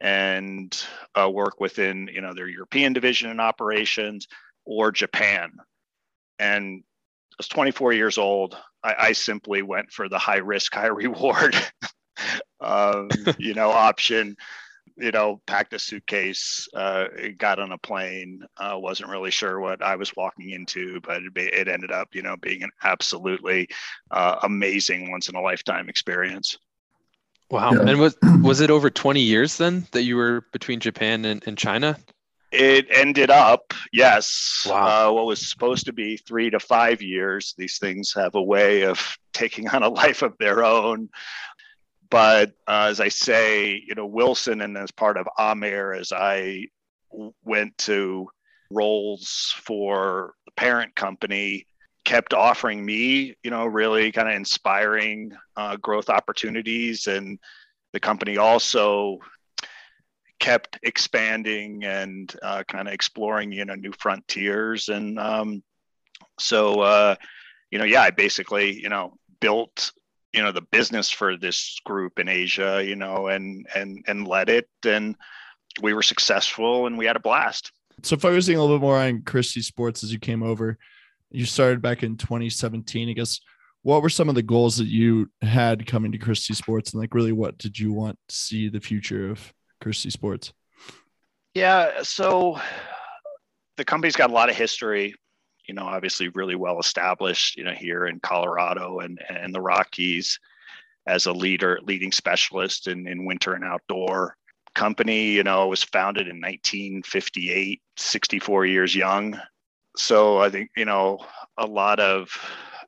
and 0.00 0.84
uh, 1.14 1.30
work 1.30 1.60
within 1.60 2.08
you 2.12 2.20
know 2.20 2.34
their 2.34 2.48
European 2.48 2.92
division 2.92 3.30
and 3.30 3.40
operations 3.40 4.26
or 4.64 4.92
Japan 4.92 5.52
and 6.38 6.82
I 7.32 7.36
was 7.38 7.48
24 7.48 7.92
years 7.92 8.18
old 8.18 8.56
I, 8.82 8.94
I 8.98 9.12
simply 9.12 9.62
went 9.62 9.90
for 9.90 10.08
the 10.08 10.18
high 10.18 10.38
risk 10.38 10.74
high 10.74 10.86
reward 10.86 11.56
um, 12.60 13.08
you 13.38 13.54
know, 13.54 13.70
option. 13.70 14.36
You 14.98 15.10
know, 15.10 15.42
packed 15.46 15.74
a 15.74 15.78
suitcase, 15.78 16.68
uh, 16.74 17.08
got 17.36 17.58
on 17.58 17.72
a 17.72 17.76
plane. 17.76 18.40
Uh, 18.56 18.76
wasn't 18.78 19.10
really 19.10 19.30
sure 19.30 19.60
what 19.60 19.82
I 19.82 19.94
was 19.94 20.16
walking 20.16 20.50
into, 20.50 21.02
but 21.02 21.20
it, 21.22 21.32
it 21.36 21.68
ended 21.68 21.90
up, 21.90 22.14
you 22.14 22.22
know, 22.22 22.36
being 22.40 22.62
an 22.62 22.70
absolutely 22.82 23.68
uh, 24.10 24.36
amazing 24.42 25.10
once 25.10 25.28
in 25.28 25.34
a 25.34 25.40
lifetime 25.42 25.90
experience. 25.90 26.56
Wow! 27.50 27.72
Yeah. 27.72 27.88
And 27.88 28.00
was 28.00 28.16
was 28.42 28.60
it 28.60 28.70
over 28.70 28.90
twenty 28.90 29.20
years 29.20 29.56
then 29.56 29.86
that 29.92 30.02
you 30.02 30.16
were 30.16 30.46
between 30.52 30.80
Japan 30.80 31.24
and, 31.24 31.46
and 31.46 31.56
China? 31.56 31.96
It 32.52 32.86
ended 32.90 33.28
up, 33.28 33.74
yes. 33.92 34.66
Wow. 34.68 35.10
Uh, 35.10 35.12
what 35.12 35.26
was 35.26 35.46
supposed 35.46 35.84
to 35.86 35.92
be 35.92 36.16
three 36.16 36.48
to 36.50 36.60
five 36.60 37.02
years. 37.02 37.54
These 37.58 37.78
things 37.78 38.14
have 38.14 38.34
a 38.34 38.42
way 38.42 38.82
of 38.82 39.18
taking 39.32 39.68
on 39.68 39.82
a 39.82 39.88
life 39.88 40.22
of 40.22 40.34
their 40.38 40.64
own 40.64 41.10
but 42.10 42.52
uh, 42.66 42.88
as 42.90 43.00
I 43.00 43.08
say, 43.08 43.82
you 43.86 43.94
know, 43.94 44.06
Wilson 44.06 44.60
and 44.60 44.76
as 44.76 44.90
part 44.90 45.16
of 45.16 45.28
Amer, 45.38 45.92
as 45.92 46.12
I 46.12 46.66
went 47.44 47.76
to 47.78 48.28
roles 48.70 49.54
for 49.58 50.34
the 50.44 50.52
parent 50.52 50.94
company, 50.94 51.66
kept 52.06 52.32
offering 52.32 52.84
me, 52.84 53.36
you 53.42 53.50
know, 53.50 53.66
really 53.66 54.12
kind 54.12 54.28
of 54.28 54.34
inspiring 54.34 55.32
uh, 55.56 55.76
growth 55.76 56.08
opportunities. 56.08 57.06
And 57.06 57.38
the 57.92 58.00
company 58.00 58.38
also 58.38 59.18
kept 60.38 60.78
expanding 60.82 61.84
and 61.84 62.34
uh, 62.42 62.62
kind 62.68 62.88
of 62.88 62.94
exploring, 62.94 63.52
you 63.52 63.64
know, 63.64 63.74
new 63.74 63.92
frontiers. 63.98 64.88
And 64.88 65.18
um, 65.18 65.62
so, 66.38 66.80
uh, 66.80 67.16
you 67.70 67.78
know, 67.78 67.84
yeah, 67.84 68.02
I 68.02 68.10
basically, 68.10 68.80
you 68.80 68.88
know, 68.88 69.18
built 69.40 69.92
you 70.32 70.42
know 70.42 70.52
the 70.52 70.62
business 70.62 71.10
for 71.10 71.36
this 71.36 71.80
group 71.86 72.18
in 72.18 72.28
Asia, 72.28 72.84
you 72.84 72.94
know, 72.94 73.28
and 73.28 73.66
and 73.74 74.04
and 74.06 74.28
led 74.28 74.50
it, 74.50 74.68
and 74.84 75.16
we 75.80 75.94
were 75.94 76.02
successful, 76.02 76.86
and 76.86 76.98
we 76.98 77.06
had 77.06 77.16
a 77.16 77.20
blast. 77.20 77.72
So 78.02 78.18
focusing 78.18 78.56
a 78.56 78.60
little 78.60 78.76
bit 78.76 78.82
more 78.82 78.98
on 78.98 79.22
Christie 79.22 79.62
Sports 79.62 80.04
as 80.04 80.12
you 80.12 80.18
came 80.18 80.42
over, 80.42 80.78
you 81.30 81.44
started 81.44 81.82
back 81.82 82.02
in 82.02 82.16
2017. 82.16 83.08
I 83.08 83.12
guess 83.12 83.40
what 83.82 84.02
were 84.02 84.08
some 84.08 84.28
of 84.28 84.34
the 84.34 84.42
goals 84.42 84.78
that 84.78 84.88
you 84.88 85.30
had 85.42 85.86
coming 85.86 86.12
to 86.12 86.18
Christie 86.18 86.54
Sports, 86.54 86.92
and 86.92 87.00
like 87.00 87.14
really, 87.14 87.32
what 87.32 87.56
did 87.58 87.78
you 87.78 87.92
want 87.92 88.18
to 88.28 88.34
see 88.34 88.68
the 88.68 88.80
future 88.80 89.30
of 89.30 89.52
Christie 89.80 90.10
Sports? 90.10 90.52
Yeah, 91.54 92.02
so 92.02 92.60
the 93.76 93.84
company's 93.84 94.16
got 94.16 94.30
a 94.30 94.34
lot 94.34 94.50
of 94.50 94.56
history. 94.56 95.14
You 95.68 95.74
know, 95.74 95.84
obviously, 95.84 96.28
really 96.30 96.54
well 96.54 96.80
established. 96.80 97.56
You 97.56 97.64
know, 97.64 97.72
here 97.72 98.06
in 98.06 98.20
Colorado 98.20 99.00
and 99.00 99.20
and 99.28 99.54
the 99.54 99.60
Rockies, 99.60 100.38
as 101.06 101.26
a 101.26 101.32
leader, 101.32 101.78
leading 101.82 102.12
specialist 102.12 102.88
in 102.88 103.06
in 103.06 103.24
winter 103.24 103.54
and 103.54 103.64
outdoor 103.64 104.36
company. 104.74 105.30
You 105.30 105.42
know, 105.42 105.64
it 105.64 105.70
was 105.70 105.82
founded 105.82 106.28
in 106.28 106.40
1958, 106.40 107.80
64 107.96 108.66
years 108.66 108.94
young. 108.94 109.40
So 109.96 110.38
I 110.38 110.50
think 110.50 110.70
you 110.76 110.84
know 110.84 111.18
a 111.56 111.66
lot 111.66 112.00
of 112.00 112.30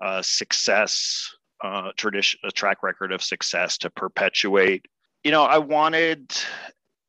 uh, 0.01 0.23
success, 0.23 1.35
uh, 1.63 1.91
tradition, 1.97 2.41
a 2.45 2.51
track 2.51 2.83
record 2.83 3.13
of 3.13 3.23
success 3.23 3.79
to 3.79 3.91
perpetuate. 3.91 4.87
You 5.25 5.33
know, 5.33 5.43
I 5.43 5.59
wanted, 5.59 6.33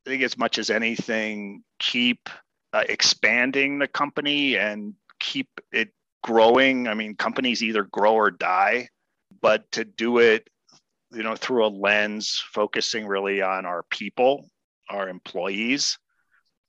I 0.06 0.10
think 0.10 0.24
as 0.24 0.38
much 0.38 0.58
as 0.58 0.70
anything, 0.70 1.64
keep 1.80 2.30
uh, 2.74 2.84
expanding 2.88 3.80
the 3.80 3.88
company 3.88 4.58
and 4.58 4.94
keep 5.20 5.50
it 5.72 5.90
growing. 6.24 6.88
I 6.88 6.94
mean, 6.94 7.16
companies 7.16 7.62
either 7.62 7.84
grow 7.84 8.16
or 8.16 8.32
die, 8.32 8.90
but 9.42 9.72
to 9.74 9.86
do 9.86 10.18
it, 10.20 10.50
you 11.12 11.24
know, 11.24 11.36
through 11.36 11.66
a 11.66 11.70
lens 11.70 12.44
focusing 12.52 13.06
really 13.06 13.42
on 13.42 13.66
our 13.66 13.84
people, 13.90 14.50
our 14.90 15.10
employees, 15.10 15.98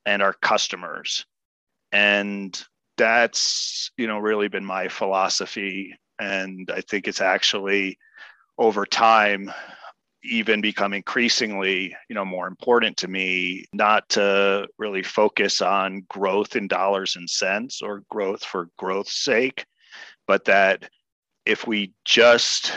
and 0.05 0.23
our 0.23 0.33
customers. 0.33 1.25
And 1.93 2.63
that's, 3.01 3.91
you 3.97 4.07
know, 4.07 4.19
really 4.19 4.49
been 4.49 4.65
my 4.65 4.89
philosophy. 4.89 5.95
And 6.19 6.71
I 6.71 6.83
think 6.83 7.09
it's 7.09 7.23
actually 7.23 7.99
over 8.59 8.85
time 8.85 9.51
even 10.23 10.61
become 10.61 10.93
increasingly 10.93 11.97
you 12.11 12.15
know 12.15 12.27
more 12.27 12.47
important 12.47 12.95
to 12.99 13.09
me 13.09 13.65
not 13.73 14.07
to 14.11 14.69
really 14.77 15.03
focus 15.03 15.63
on 15.63 16.05
growth 16.11 16.57
in 16.57 16.69
dollars 16.69 17.17
and 17.17 17.31
cents 17.31 17.81
or 17.81 18.03
growth 18.11 18.45
for 18.45 18.69
growth's 18.77 19.17
sake 19.25 19.65
but 20.27 20.45
that 20.45 20.91
if 21.47 21.67
we 21.67 21.95
just 22.05 22.71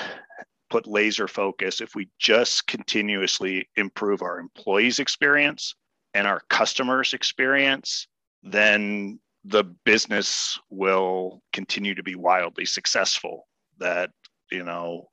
put 0.69 0.87
laser 0.87 1.27
focus 1.27 1.81
if 1.81 1.95
we 1.95 2.07
just 2.17 2.65
continuously 2.65 3.67
improve 3.75 4.21
our 4.21 4.39
employees 4.39 4.99
experience 4.99 5.75
and 6.13 6.25
our 6.25 6.41
customers 6.49 7.13
experience 7.13 8.07
then 8.41 9.19
the 9.45 9.63
business 9.63 10.59
will 10.69 11.41
continue 11.51 11.95
to 11.95 12.03
be 12.03 12.15
wildly 12.15 12.65
successful 12.65 13.47
that 13.79 14.11
you 14.51 14.63
know 14.63 15.09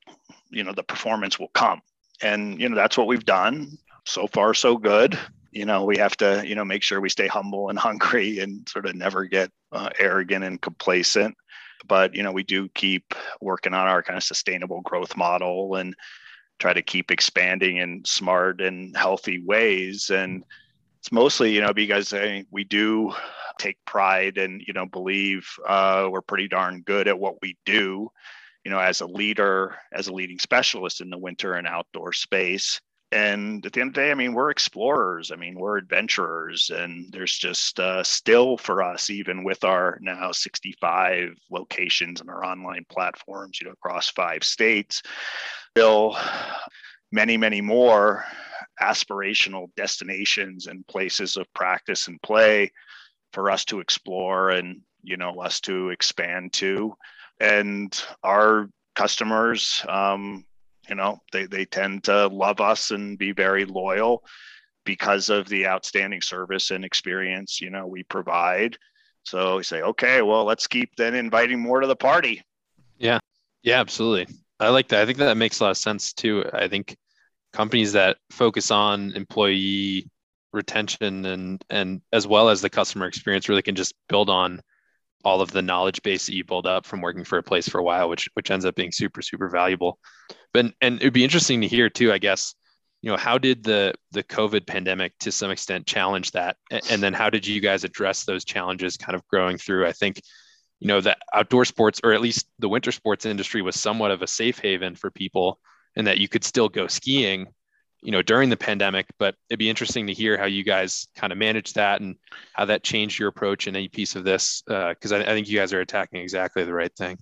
you 0.50 0.62
know 0.62 0.72
the 0.72 0.82
performance 0.82 1.38
will 1.38 1.50
come. 1.54 1.80
And 2.22 2.60
you 2.60 2.68
know 2.68 2.76
that's 2.76 2.96
what 2.96 3.06
we've 3.06 3.24
done. 3.24 3.76
So 4.06 4.26
far 4.26 4.54
so 4.54 4.76
good. 4.76 5.18
You 5.50 5.64
know 5.64 5.84
we 5.84 5.96
have 5.98 6.16
to 6.18 6.42
you 6.46 6.54
know 6.54 6.64
make 6.64 6.82
sure 6.82 7.00
we 7.00 7.08
stay 7.08 7.26
humble 7.26 7.70
and 7.70 7.78
hungry 7.88 8.38
and 8.38 8.68
sort 8.68 8.86
of 8.86 8.94
never 8.94 9.24
get 9.24 9.50
uh, 9.72 9.90
arrogant 9.98 10.44
and 10.44 10.60
complacent. 10.60 11.34
But 11.86 12.14
you 12.14 12.22
know 12.22 12.32
we 12.32 12.44
do 12.44 12.68
keep 12.70 13.14
working 13.40 13.74
on 13.74 13.86
our 13.88 14.02
kind 14.02 14.16
of 14.16 14.22
sustainable 14.22 14.80
growth 14.82 15.16
model 15.16 15.76
and 15.76 15.94
try 16.60 16.72
to 16.74 16.82
keep 16.82 17.10
expanding 17.10 17.78
in 17.78 18.02
smart 18.04 18.60
and 18.60 18.96
healthy 18.96 19.42
ways. 19.44 20.10
And 20.10 20.44
it's 21.00 21.12
mostly 21.12 21.52
you 21.52 21.60
know 21.60 21.72
because 21.72 22.12
uh, 22.12 22.42
we 22.50 22.64
do 22.64 23.12
take 23.58 23.78
pride 23.86 24.38
and 24.38 24.62
you 24.66 24.72
know 24.72 24.86
believe 24.86 25.48
uh, 25.66 26.08
we're 26.10 26.20
pretty 26.20 26.48
darn 26.48 26.82
good 26.82 27.08
at 27.08 27.18
what 27.18 27.36
we 27.42 27.56
do 27.64 28.10
you 28.64 28.70
know 28.70 28.78
as 28.78 29.00
a 29.00 29.06
leader 29.06 29.76
as 29.92 30.08
a 30.08 30.12
leading 30.12 30.38
specialist 30.38 31.00
in 31.00 31.10
the 31.10 31.18
winter 31.18 31.54
and 31.54 31.66
outdoor 31.66 32.12
space. 32.12 32.80
And 33.12 33.66
at 33.66 33.72
the 33.72 33.80
end 33.80 33.88
of 33.88 33.94
the 33.94 34.00
day 34.02 34.10
i 34.12 34.14
mean 34.14 34.34
we're 34.34 34.50
explorers. 34.50 35.32
I 35.32 35.36
mean 35.36 35.58
we're 35.58 35.78
adventurers. 35.78 36.70
And 36.70 37.12
there's 37.12 37.36
just 37.36 37.80
uh, 37.80 38.04
still 38.04 38.56
for 38.56 38.82
us 38.82 39.10
even 39.10 39.42
with 39.42 39.64
our 39.64 39.98
now 40.00 40.30
65 40.32 41.34
locations 41.50 42.20
and 42.20 42.30
our 42.30 42.44
online 42.44 42.84
platforms 42.88 43.58
you 43.60 43.66
know 43.66 43.72
across 43.72 44.10
five 44.10 44.44
states 44.44 45.02
still 45.70 46.16
many 47.10 47.36
many 47.36 47.60
more 47.60 48.24
aspirational 48.80 49.68
destinations 49.76 50.66
and 50.66 50.86
places 50.86 51.36
of 51.36 51.52
practice 51.54 52.08
and 52.08 52.20
play 52.22 52.72
for 53.32 53.50
us 53.50 53.64
to 53.66 53.80
explore 53.80 54.50
and 54.50 54.80
you 55.02 55.16
know 55.16 55.40
us 55.40 55.60
to 55.60 55.90
expand 55.90 56.52
to. 56.54 56.94
And 57.38 58.02
our 58.22 58.68
customers 58.94 59.84
um, 59.88 60.44
you 60.88 60.94
know 60.94 61.20
they, 61.32 61.46
they 61.46 61.64
tend 61.64 62.04
to 62.04 62.26
love 62.28 62.60
us 62.60 62.90
and 62.90 63.18
be 63.18 63.32
very 63.32 63.64
loyal 63.64 64.22
because 64.84 65.28
of 65.28 65.48
the 65.48 65.66
outstanding 65.66 66.22
service 66.22 66.70
and 66.70 66.84
experience 66.84 67.60
you 67.60 67.70
know 67.70 67.86
we 67.86 68.02
provide. 68.04 68.76
So 69.22 69.58
we 69.58 69.62
say 69.62 69.82
okay 69.82 70.22
well 70.22 70.44
let's 70.44 70.66
keep 70.66 70.96
then 70.96 71.14
inviting 71.14 71.60
more 71.60 71.80
to 71.80 71.86
the 71.86 71.96
party. 71.96 72.42
Yeah. 72.98 73.18
Yeah 73.62 73.80
absolutely. 73.80 74.34
I 74.58 74.68
like 74.68 74.88
that. 74.88 75.00
I 75.00 75.06
think 75.06 75.18
that 75.18 75.36
makes 75.36 75.60
a 75.60 75.64
lot 75.64 75.70
of 75.70 75.78
sense 75.78 76.12
too. 76.12 76.44
I 76.52 76.68
think 76.68 76.96
companies 77.52 77.92
that 77.92 78.16
focus 78.30 78.70
on 78.70 79.12
employee 79.12 80.08
retention 80.52 81.26
and 81.26 81.64
and 81.70 82.00
as 82.12 82.26
well 82.26 82.48
as 82.48 82.60
the 82.60 82.70
customer 82.70 83.06
experience 83.06 83.48
really 83.48 83.62
can 83.62 83.76
just 83.76 83.94
build 84.08 84.28
on 84.28 84.60
all 85.24 85.40
of 85.40 85.52
the 85.52 85.62
knowledge 85.62 86.02
base 86.02 86.26
that 86.26 86.34
you 86.34 86.44
build 86.44 86.66
up 86.66 86.86
from 86.86 87.00
working 87.00 87.24
for 87.24 87.38
a 87.38 87.42
place 87.42 87.68
for 87.68 87.78
a 87.78 87.84
while 87.84 88.08
which 88.08 88.28
which 88.34 88.50
ends 88.50 88.64
up 88.64 88.74
being 88.74 88.92
super 88.92 89.22
super 89.22 89.48
valuable. 89.48 89.98
But 90.52 90.72
and 90.80 90.96
it'd 90.96 91.12
be 91.12 91.24
interesting 91.24 91.60
to 91.60 91.68
hear 91.68 91.88
too 91.88 92.12
i 92.12 92.18
guess 92.18 92.54
you 93.02 93.10
know 93.10 93.16
how 93.16 93.38
did 93.38 93.62
the 93.64 93.94
the 94.12 94.22
covid 94.22 94.66
pandemic 94.66 95.16
to 95.20 95.32
some 95.32 95.50
extent 95.50 95.86
challenge 95.86 96.32
that? 96.32 96.56
And 96.70 97.02
then 97.02 97.12
how 97.14 97.30
did 97.30 97.46
you 97.46 97.60
guys 97.60 97.84
address 97.84 98.24
those 98.24 98.44
challenges 98.44 98.96
kind 98.96 99.14
of 99.14 99.26
growing 99.28 99.56
through? 99.56 99.86
I 99.86 99.92
think 99.92 100.20
you 100.80 100.88
know 100.88 101.00
the 101.00 101.16
outdoor 101.32 101.64
sports 101.64 102.00
or 102.04 102.12
at 102.12 102.20
least 102.20 102.46
the 102.58 102.68
winter 102.68 102.92
sports 102.92 103.26
industry 103.26 103.62
was 103.62 103.78
somewhat 103.78 104.10
of 104.10 104.22
a 104.22 104.26
safe 104.26 104.58
haven 104.58 104.96
for 104.96 105.10
people 105.10 105.58
and 105.96 106.06
that 106.06 106.18
you 106.18 106.28
could 106.28 106.44
still 106.44 106.68
go 106.68 106.86
skiing 106.86 107.46
you 108.02 108.12
know 108.12 108.22
during 108.22 108.48
the 108.48 108.56
pandemic 108.56 109.06
but 109.18 109.34
it'd 109.48 109.58
be 109.58 109.70
interesting 109.70 110.06
to 110.06 110.12
hear 110.12 110.36
how 110.36 110.46
you 110.46 110.64
guys 110.64 111.06
kind 111.14 111.32
of 111.32 111.38
manage 111.38 111.74
that 111.74 112.00
and 112.00 112.16
how 112.52 112.64
that 112.64 112.82
changed 112.82 113.18
your 113.18 113.28
approach 113.28 113.66
in 113.66 113.76
any 113.76 113.88
piece 113.88 114.16
of 114.16 114.24
this 114.24 114.62
because 114.66 115.12
uh, 115.12 115.16
I, 115.16 115.20
I 115.20 115.34
think 115.34 115.48
you 115.48 115.58
guys 115.58 115.72
are 115.72 115.80
attacking 115.80 116.20
exactly 116.20 116.64
the 116.64 116.72
right 116.72 116.94
thing. 116.94 117.18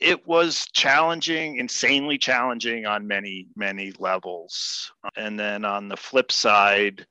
It 0.00 0.26
was 0.26 0.66
challenging 0.72 1.56
insanely 1.56 2.18
challenging 2.18 2.84
on 2.86 3.06
many 3.06 3.48
many 3.56 3.92
levels. 3.98 4.92
And 5.16 5.38
then 5.38 5.64
on 5.64 5.88
the 5.88 5.96
flip 5.96 6.30
side 6.32 7.06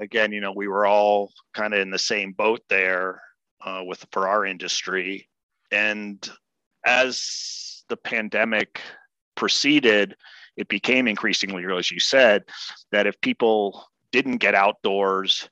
again 0.00 0.32
you 0.32 0.40
know 0.40 0.52
we 0.52 0.68
were 0.68 0.86
all 0.86 1.32
kind 1.54 1.74
of 1.74 1.80
in 1.80 1.90
the 1.90 1.98
same 1.98 2.32
boat 2.32 2.62
there 2.68 3.20
uh, 3.60 3.82
with 3.84 4.06
for 4.12 4.28
our 4.28 4.46
industry. 4.46 5.28
And 5.70 6.28
as 6.86 7.84
the 7.88 7.96
pandemic 7.96 8.80
proceeded 9.38 10.16
it 10.58 10.68
became 10.68 11.06
increasingly 11.06 11.64
real, 11.64 11.78
as 11.78 11.90
you 11.90 12.00
said, 12.00 12.42
that 12.90 13.06
if 13.06 13.20
people 13.20 13.86
didn't 14.10 14.38
get 14.38 14.56
outdoors 14.56 15.48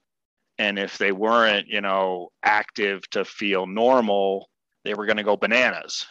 and 0.58 0.78
if 0.78 0.98
they 0.98 1.12
weren't, 1.12 1.68
you 1.68 1.80
know, 1.80 2.30
active 2.42 3.08
to 3.10 3.24
feel 3.24 3.66
normal, 3.66 4.50
they 4.84 4.94
were 4.94 5.06
going 5.06 5.18
to 5.18 5.22
go 5.22 5.36
bananas. 5.36 6.06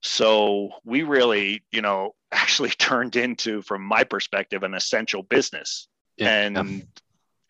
So 0.00 0.70
we 0.84 1.02
really, 1.02 1.64
you 1.72 1.82
know, 1.82 2.14
actually 2.32 2.70
turned 2.70 3.16
into, 3.16 3.62
from 3.62 3.82
my 3.82 4.04
perspective, 4.04 4.62
an 4.62 4.74
essential 4.74 5.24
business. 5.24 5.88
Yeah. 6.16 6.28
And 6.28 6.86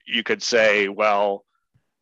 you 0.07 0.23
could 0.23 0.43
say, 0.43 0.89
well, 0.89 1.45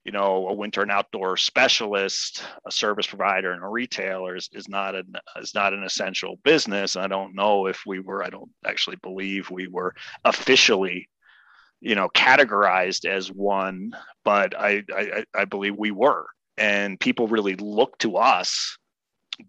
you 0.05 0.11
know, 0.11 0.49
a 0.49 0.53
winter 0.53 0.83
and 0.83 0.91
outdoor 0.91 1.37
specialist, 1.37 2.43
a 2.67 2.73
service 2.73 3.07
provider, 3.07 3.53
and 3.53 3.63
a 3.63 3.69
retailer 3.69 4.35
is, 4.35 4.49
is 4.53 4.69
not 4.69 4.95
an 4.95 5.13
is 5.37 5.55
not 5.55 5.73
an 5.73 5.85
essential 5.85 6.41
business. 6.45 6.97
I 6.97 7.07
don't 7.07 7.35
know 7.35 7.67
if 7.67 7.83
we 7.87 8.01
were. 8.01 8.25
I 8.25 8.31
don't 8.31 8.51
actually 8.67 8.97
believe 8.97 9.51
we 9.51 9.69
were 9.69 9.95
officially, 10.25 11.09
you 11.81 11.95
know, 11.95 12.09
categorized 12.09 13.05
as 13.05 13.31
one, 13.31 13.93
but 14.25 14.59
I 14.59 14.83
I, 14.93 15.25
I 15.35 15.45
believe 15.45 15.77
we 15.77 15.93
were, 15.93 16.27
and 16.59 16.99
people 16.99 17.29
really 17.29 17.55
look 17.55 17.97
to 17.99 18.17
us 18.17 18.77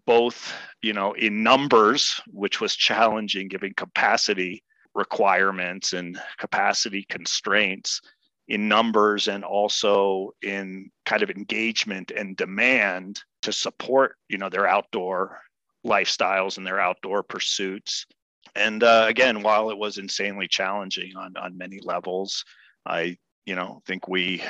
both 0.06 0.52
you 0.82 0.92
know 0.92 1.12
in 1.12 1.42
numbers 1.42 2.20
which 2.28 2.60
was 2.60 2.74
challenging 2.74 3.48
given 3.48 3.72
capacity 3.74 4.62
requirements 4.94 5.92
and 5.92 6.18
capacity 6.38 7.04
constraints 7.08 8.00
in 8.48 8.68
numbers 8.68 9.28
and 9.28 9.44
also 9.44 10.30
in 10.42 10.90
kind 11.06 11.22
of 11.22 11.30
engagement 11.30 12.10
and 12.10 12.36
demand 12.36 13.22
to 13.42 13.52
support 13.52 14.16
you 14.28 14.38
know 14.38 14.48
their 14.48 14.66
outdoor 14.66 15.40
lifestyles 15.86 16.56
and 16.56 16.66
their 16.66 16.80
outdoor 16.80 17.22
pursuits. 17.22 18.06
And 18.54 18.82
uh, 18.82 19.06
again 19.08 19.42
while 19.42 19.70
it 19.70 19.78
was 19.78 19.98
insanely 19.98 20.48
challenging 20.48 21.16
on 21.16 21.36
on 21.36 21.58
many 21.58 21.80
levels 21.80 22.44
i 22.86 23.16
you 23.46 23.54
know 23.54 23.82
think 23.86 24.08
we 24.08 24.42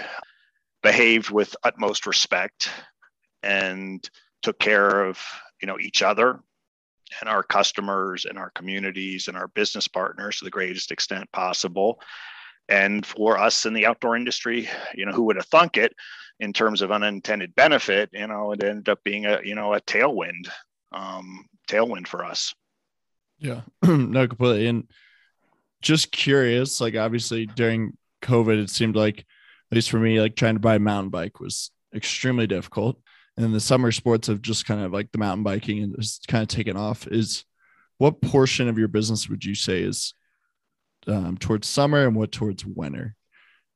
behaved 0.82 1.30
with 1.30 1.56
utmost 1.64 2.06
respect 2.06 2.68
and 3.42 4.08
took 4.42 4.58
care 4.58 5.04
of 5.04 5.18
you 5.60 5.66
know 5.66 5.78
each 5.78 6.02
other 6.02 6.40
and 7.20 7.28
our 7.28 7.42
customers 7.42 8.24
and 8.24 8.38
our 8.38 8.50
communities 8.50 9.28
and 9.28 9.36
our 9.36 9.48
business 9.48 9.88
partners 9.88 10.38
to 10.38 10.44
the 10.44 10.50
greatest 10.50 10.90
extent 10.90 11.30
possible 11.32 12.00
and 12.68 13.04
for 13.04 13.38
us 13.38 13.66
in 13.66 13.74
the 13.74 13.86
outdoor 13.86 14.16
industry 14.16 14.68
you 14.94 15.04
know 15.04 15.12
who 15.12 15.22
would 15.22 15.36
have 15.36 15.46
thunk 15.46 15.76
it 15.76 15.92
in 16.40 16.52
terms 16.52 16.82
of 16.82 16.90
unintended 16.90 17.54
benefit 17.54 18.10
you 18.12 18.26
know 18.26 18.52
it 18.52 18.62
ended 18.62 18.88
up 18.88 19.02
being 19.04 19.26
a 19.26 19.40
you 19.44 19.54
know 19.54 19.74
a 19.74 19.80
tailwind 19.82 20.48
um 20.92 21.46
tailwind 21.68 22.06
for 22.06 22.24
us. 22.24 22.54
Yeah 23.38 23.62
no 23.82 24.28
completely. 24.28 24.66
And 24.66 24.88
just 25.82 26.12
curious 26.12 26.80
like 26.80 26.96
obviously 26.96 27.44
during 27.44 27.94
covid 28.22 28.58
it 28.62 28.70
seemed 28.70 28.96
like 28.96 29.18
at 29.18 29.74
least 29.74 29.90
for 29.90 29.98
me 29.98 30.18
like 30.18 30.34
trying 30.34 30.54
to 30.54 30.60
buy 30.60 30.76
a 30.76 30.78
mountain 30.80 31.10
bike 31.10 31.40
was 31.40 31.70
extremely 31.94 32.46
difficult. 32.46 32.98
And 33.36 33.52
the 33.52 33.60
summer 33.60 33.90
sports 33.90 34.28
have 34.28 34.40
just 34.40 34.64
kind 34.64 34.80
of 34.80 34.92
like 34.92 35.10
the 35.10 35.18
mountain 35.18 35.42
biking 35.42 35.82
and 35.82 35.96
kind 36.28 36.42
of 36.42 36.48
taken 36.48 36.76
off. 36.76 37.08
Is 37.08 37.44
what 37.98 38.22
portion 38.22 38.68
of 38.68 38.78
your 38.78 38.88
business 38.88 39.28
would 39.28 39.44
you 39.44 39.56
say 39.56 39.82
is 39.82 40.14
um, 41.06 41.36
towards 41.38 41.68
summer 41.68 42.06
and 42.06 42.16
what 42.16 42.32
towards 42.32 42.64
winter 42.64 43.16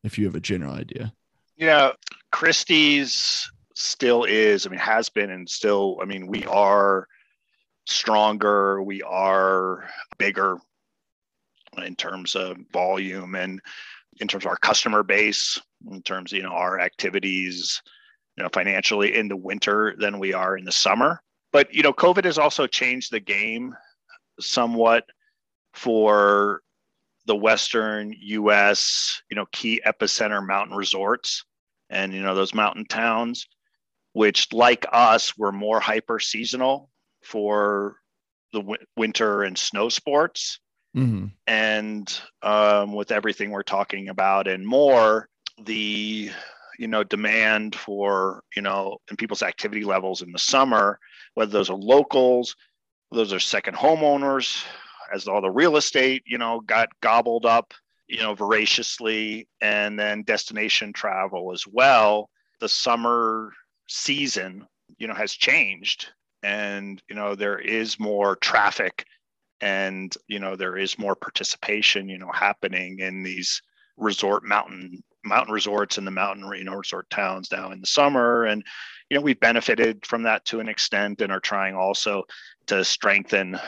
if 0.05 0.19
you 0.19 0.25
have 0.25 0.35
a 0.35 0.41
general 0.41 0.75
idea 0.75 1.13
yeah 1.57 1.93
christie's 2.33 3.51
still 3.75 4.25
is 4.25 4.67
i 4.67 4.71
mean 4.71 4.79
has 4.79 5.09
been 5.09 5.31
and 5.31 5.49
still 5.49 5.99
i 6.03 6.05
mean 6.05 6.27
we 6.27 6.45
are 6.47 7.07
stronger 7.87 8.83
we 8.83 9.03
are 9.03 9.89
bigger 10.19 10.59
in 11.85 11.95
terms 11.95 12.35
of 12.35 12.57
volume 12.73 13.35
and 13.35 13.61
in 14.21 14.27
terms 14.27 14.45
of 14.45 14.51
our 14.51 14.57
customer 14.57 15.03
base 15.03 15.61
in 15.91 16.03
terms 16.03 16.33
of 16.33 16.37
you 16.37 16.43
know 16.43 16.51
our 16.51 16.81
activities 16.81 17.81
you 18.39 18.45
know, 18.45 18.51
financially 18.53 19.17
in 19.17 19.27
the 19.27 19.37
winter 19.37 19.97
than 19.99 20.21
we 20.21 20.33
are 20.33 20.57
in 20.57 20.65
the 20.65 20.71
summer. 20.71 21.21
But 21.53 21.75
you 21.75 21.83
know, 21.83 21.93
COVID 21.93 22.25
has 22.25 22.39
also 22.39 22.69
changed 22.69 23.11
the 23.11 23.19
game 23.19 23.75
somewhat 24.39 25.05
for 25.75 26.63
the 27.29 27.37
Western 27.37 28.13
U.S. 28.19 29.23
You 29.31 29.37
know, 29.37 29.47
key 29.53 29.81
epicenter 29.87 30.45
mountain 30.45 30.77
resorts 30.77 31.45
and 31.91 32.13
you 32.13 32.23
know 32.23 32.35
those 32.35 32.55
mountain 32.55 32.87
towns, 32.87 33.47
which 34.15 34.53
like 34.53 34.87
us 34.93 35.37
were 35.39 35.53
more 35.53 35.79
hyper 35.79 36.19
seasonal 36.19 36.91
for 37.23 37.97
the 38.53 38.61
w- 38.61 38.85
winter 38.97 39.43
and 39.43 39.57
snow 39.57 39.89
sports. 39.89 40.59
Mm-hmm. 40.97 41.27
And 41.47 42.21
um, 42.43 42.95
with 42.95 43.13
everything 43.13 43.51
we're 43.51 43.63
talking 43.63 44.09
about 44.09 44.49
and 44.49 44.67
more, 44.67 45.29
the 45.63 46.31
you 46.79 46.89
know 46.89 47.05
demand 47.05 47.75
for 47.75 48.43
you 48.57 48.63
know 48.63 48.97
and 49.11 49.19
people's 49.19 49.43
activity 49.43 49.85
levels 49.85 50.23
in 50.23 50.33
the 50.33 50.39
summer 50.39 50.99
whether 51.35 51.51
those 51.51 51.71
are 51.71 51.77
locals 51.77 52.55
those 53.11 53.33
are 53.33 53.41
second 53.41 53.77
homeowners 53.77 54.65
as 55.13 55.29
all 55.29 55.41
the 55.41 55.51
real 55.51 55.77
estate 55.77 56.23
you 56.27 56.39
know 56.39 56.61
got 56.61 56.89
gobbled 57.01 57.47
up 57.47 57.75
you 58.09 58.19
know 58.19 58.35
voraciously 58.35 59.49
and 59.61 59.99
then 59.99 60.23
destination 60.23 60.93
travel 60.93 61.53
as 61.53 61.65
well. 61.67 62.31
The 62.61 62.69
summer 62.69 63.53
season 63.89 64.67
you 64.99 65.07
know 65.07 65.15
has 65.15 65.33
changed 65.33 66.09
and 66.43 67.03
you 67.09 67.15
know 67.15 67.35
there 67.35 67.59
is 67.59 68.01
more 68.01 68.37
traffic 68.37 69.05
and 69.61 70.15
you 70.29 70.39
know 70.39 70.57
there 70.57 70.77
is 70.77 70.99
more 70.99 71.17
participation 71.17 72.09
you 72.09 72.19
know 72.19 72.31
happening 72.33 72.99
in 73.01 73.23
these 73.23 73.61
resort 73.97 74.45
mountain 74.45 75.03
mountain 75.25 75.53
resorts 75.53 75.99
and 75.99 76.07
the 76.07 76.11
mountain 76.13 76.51
you 76.57 76.65
know 76.65 76.75
resort 76.75 77.09
towns 77.11 77.51
now 77.51 77.71
in 77.71 77.81
the 77.81 77.87
summer. 77.87 78.45
And 78.45 78.65
you 79.11 79.17
know 79.17 79.23
we've 79.23 79.41
benefited 79.41 80.05
from 80.07 80.23
that 80.25 80.45
to 80.47 80.61
an 80.61 80.69
extent 80.69 81.21
and 81.21 81.33
are 81.33 81.41
trying 81.41 81.75
also 81.75 82.25
to 82.67 82.85
strengthen 82.85 83.59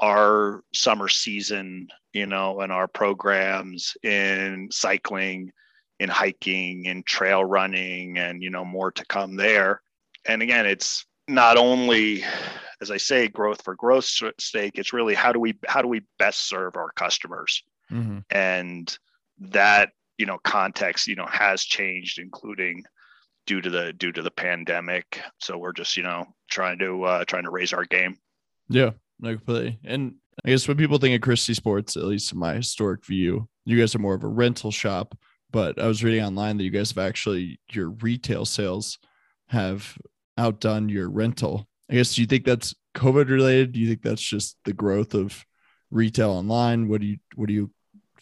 our 0.00 0.62
summer 0.74 1.08
season 1.08 1.86
you 2.12 2.26
know 2.26 2.60
and 2.60 2.72
our 2.72 2.88
programs 2.88 3.96
in 4.02 4.68
cycling 4.70 5.50
in 6.00 6.08
hiking 6.08 6.86
in 6.86 7.02
trail 7.04 7.44
running 7.44 8.18
and 8.18 8.42
you 8.42 8.50
know 8.50 8.64
more 8.64 8.90
to 8.92 9.04
come 9.06 9.36
there. 9.36 9.80
And 10.26 10.42
again 10.42 10.66
it's 10.66 11.06
not 11.26 11.56
only 11.56 12.22
as 12.82 12.90
i 12.90 12.98
say 12.98 13.28
growth 13.28 13.62
for 13.62 13.74
growth's 13.76 14.20
sake 14.38 14.78
it's 14.78 14.92
really 14.92 15.14
how 15.14 15.32
do 15.32 15.40
we 15.40 15.54
how 15.66 15.80
do 15.80 15.88
we 15.88 16.02
best 16.18 16.48
serve 16.48 16.76
our 16.76 16.90
customers? 16.92 17.62
Mm-hmm. 17.90 18.20
and 18.30 18.98
that 19.38 19.90
you 20.18 20.26
know 20.26 20.38
context 20.44 21.06
you 21.06 21.16
know 21.16 21.26
has 21.26 21.62
changed 21.62 22.18
including 22.18 22.82
due 23.46 23.60
to 23.60 23.70
the 23.70 23.92
due 23.92 24.12
to 24.12 24.22
the 24.22 24.30
pandemic. 24.30 25.20
So 25.40 25.58
we're 25.58 25.72
just 25.72 25.96
you 25.96 26.02
know 26.02 26.26
trying 26.50 26.78
to 26.78 27.04
uh 27.04 27.24
trying 27.24 27.44
to 27.44 27.50
raise 27.50 27.72
our 27.72 27.84
game. 27.84 28.16
Yeah 28.68 28.90
no 29.20 29.36
completely. 29.36 29.78
And 29.84 30.16
i 30.44 30.50
guess 30.50 30.66
when 30.66 30.76
people 30.76 30.98
think 30.98 31.14
of 31.14 31.20
christie 31.20 31.54
sports 31.54 31.96
at 31.96 32.02
least 32.02 32.32
in 32.32 32.38
my 32.40 32.54
historic 32.54 33.06
view 33.06 33.48
you 33.64 33.78
guys 33.78 33.94
are 33.94 34.00
more 34.00 34.14
of 34.14 34.24
a 34.24 34.28
rental 34.28 34.72
shop 34.72 35.16
but 35.52 35.80
i 35.80 35.86
was 35.86 36.02
reading 36.02 36.24
online 36.24 36.56
that 36.56 36.64
you 36.64 36.70
guys 36.70 36.90
have 36.90 36.98
actually 36.98 37.60
your 37.70 37.90
retail 37.90 38.44
sales 38.44 38.98
have 39.48 39.96
outdone 40.36 40.88
your 40.88 41.08
rental. 41.08 41.68
I 41.90 41.94
guess 41.94 42.14
do 42.14 42.22
you 42.22 42.26
think 42.26 42.44
that's 42.44 42.74
covid 42.94 43.28
related? 43.28 43.72
Do 43.72 43.80
you 43.80 43.88
think 43.88 44.02
that's 44.02 44.22
just 44.22 44.56
the 44.64 44.72
growth 44.72 45.14
of 45.14 45.44
retail 45.90 46.30
online? 46.30 46.88
What 46.88 47.00
do 47.00 47.06
you 47.06 47.18
what 47.34 47.46
do 47.46 47.54
you 47.54 47.70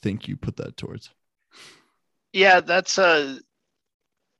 think 0.00 0.28
you 0.28 0.36
put 0.36 0.56
that 0.56 0.76
towards 0.76 1.10
yeah, 2.32 2.60
that's. 2.60 2.98
Uh, 2.98 3.38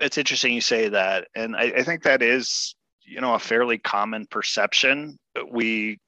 it's 0.00 0.18
interesting 0.18 0.52
you 0.52 0.60
say 0.60 0.88
that, 0.88 1.28
and 1.36 1.54
I, 1.54 1.62
I 1.62 1.82
think 1.84 2.02
that 2.02 2.22
is 2.22 2.74
you 3.04 3.20
know 3.20 3.34
a 3.34 3.38
fairly 3.38 3.78
common 3.78 4.26
perception. 4.26 5.18
We 5.50 6.00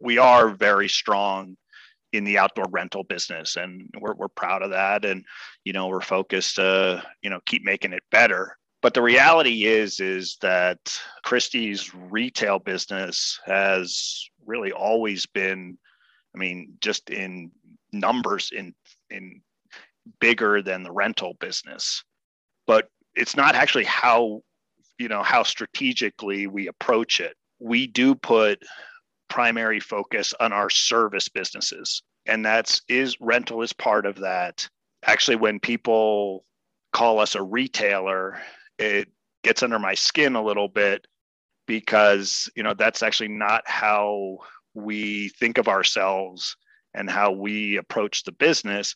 we 0.00 0.18
are 0.18 0.48
very 0.50 0.88
strong 0.88 1.56
in 2.12 2.24
the 2.24 2.38
outdoor 2.38 2.66
rental 2.70 3.04
business 3.04 3.56
and 3.56 3.88
we're, 3.98 4.14
we're 4.14 4.28
proud 4.28 4.62
of 4.62 4.70
that 4.70 5.04
and 5.04 5.24
you 5.64 5.72
know 5.72 5.88
we're 5.88 6.00
focused 6.00 6.56
to 6.56 7.02
you 7.22 7.30
know 7.30 7.40
keep 7.46 7.64
making 7.64 7.92
it 7.92 8.02
better 8.10 8.56
but 8.82 8.92
the 8.92 9.02
reality 9.02 9.64
is 9.64 9.98
is 9.98 10.36
that 10.42 10.78
christie's 11.22 11.94
retail 11.94 12.58
business 12.58 13.40
has 13.46 14.28
really 14.44 14.72
always 14.72 15.24
been 15.26 15.78
i 16.34 16.38
mean 16.38 16.74
just 16.80 17.08
in 17.08 17.50
numbers 17.92 18.50
in 18.54 18.74
in 19.10 19.40
bigger 20.20 20.62
than 20.62 20.82
the 20.82 20.92
rental 20.92 21.34
business. 21.40 22.02
But 22.66 22.88
it's 23.14 23.36
not 23.36 23.54
actually 23.54 23.84
how 23.84 24.42
you 24.98 25.08
know 25.08 25.22
how 25.22 25.42
strategically 25.42 26.46
we 26.46 26.68
approach 26.68 27.20
it. 27.20 27.34
We 27.58 27.86
do 27.86 28.14
put 28.14 28.62
primary 29.28 29.80
focus 29.80 30.34
on 30.40 30.52
our 30.52 30.68
service 30.68 31.28
businesses 31.28 32.02
and 32.26 32.44
that's 32.44 32.82
is 32.88 33.16
rental 33.20 33.62
is 33.62 33.72
part 33.72 34.06
of 34.06 34.16
that. 34.20 34.68
Actually 35.04 35.36
when 35.36 35.58
people 35.58 36.44
call 36.92 37.18
us 37.18 37.34
a 37.34 37.42
retailer 37.42 38.38
it 38.78 39.08
gets 39.42 39.62
under 39.62 39.78
my 39.78 39.94
skin 39.94 40.36
a 40.36 40.44
little 40.44 40.68
bit 40.68 41.06
because 41.66 42.50
you 42.54 42.62
know 42.62 42.74
that's 42.74 43.02
actually 43.02 43.28
not 43.28 43.62
how 43.66 44.36
we 44.74 45.28
think 45.40 45.58
of 45.58 45.68
ourselves 45.68 46.56
and 46.94 47.10
how 47.10 47.30
we 47.30 47.76
approach 47.76 48.24
the 48.24 48.32
business 48.32 48.94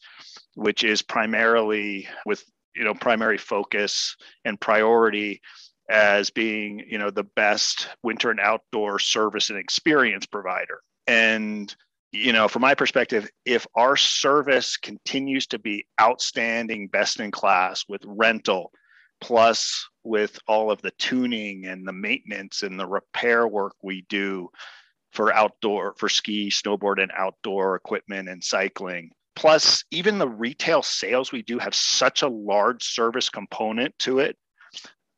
which 0.57 0.83
is 0.83 1.03
primarily 1.03 2.09
with 2.25 2.43
you 2.75 2.83
know 2.83 2.95
primary 2.95 3.39
focus 3.39 4.17
and 4.45 4.61
priority 4.61 5.41
as 5.89 6.31
being 6.31 6.83
you 6.89 6.99
know 6.99 7.11
the 7.11 7.27
best 7.37 7.89
winter 8.03 8.31
and 8.31 8.41
outdoor 8.41 8.99
service 8.99 9.51
and 9.51 9.59
experience 9.59 10.27
provider. 10.27 10.81
And 11.07 11.75
you 12.13 12.33
know 12.33 12.49
from 12.49 12.63
my 12.63 12.75
perspective 12.75 13.29
if 13.45 13.67
our 13.75 13.97
service 13.97 14.77
continues 14.77 15.47
to 15.49 15.59
be 15.59 15.87
outstanding 16.01 16.89
best 16.89 17.21
in 17.21 17.31
class 17.31 17.85
with 17.89 18.03
rental 18.05 18.73
plus 19.21 19.87
with 20.05 20.39
all 20.47 20.71
of 20.71 20.81
the 20.83 20.93
tuning 20.93 21.67
and 21.67 21.87
the 21.87 21.93
maintenance 21.93 22.63
and 22.63 22.79
the 22.79 22.87
repair 22.87 23.47
work 23.47 23.75
we 23.83 24.05
do 24.09 24.49
for 25.13 25.33
outdoor 25.33 25.95
for 25.99 26.09
ski 26.09 26.49
snowboard 26.49 27.03
and 27.03 27.11
outdoor 27.17 27.77
equipment 27.77 28.29
and 28.29 28.43
cycling 28.43 29.11
plus 29.37 29.85
even 29.91 30.19
the 30.19 30.29
retail 30.29 30.83
sales 30.83 31.31
we 31.31 31.43
do 31.43 31.59
have 31.59 31.75
such 31.75 32.23
a 32.23 32.29
large 32.29 32.83
service 32.83 33.29
component 33.29 33.97
to 34.01 34.19
it. 34.19 34.37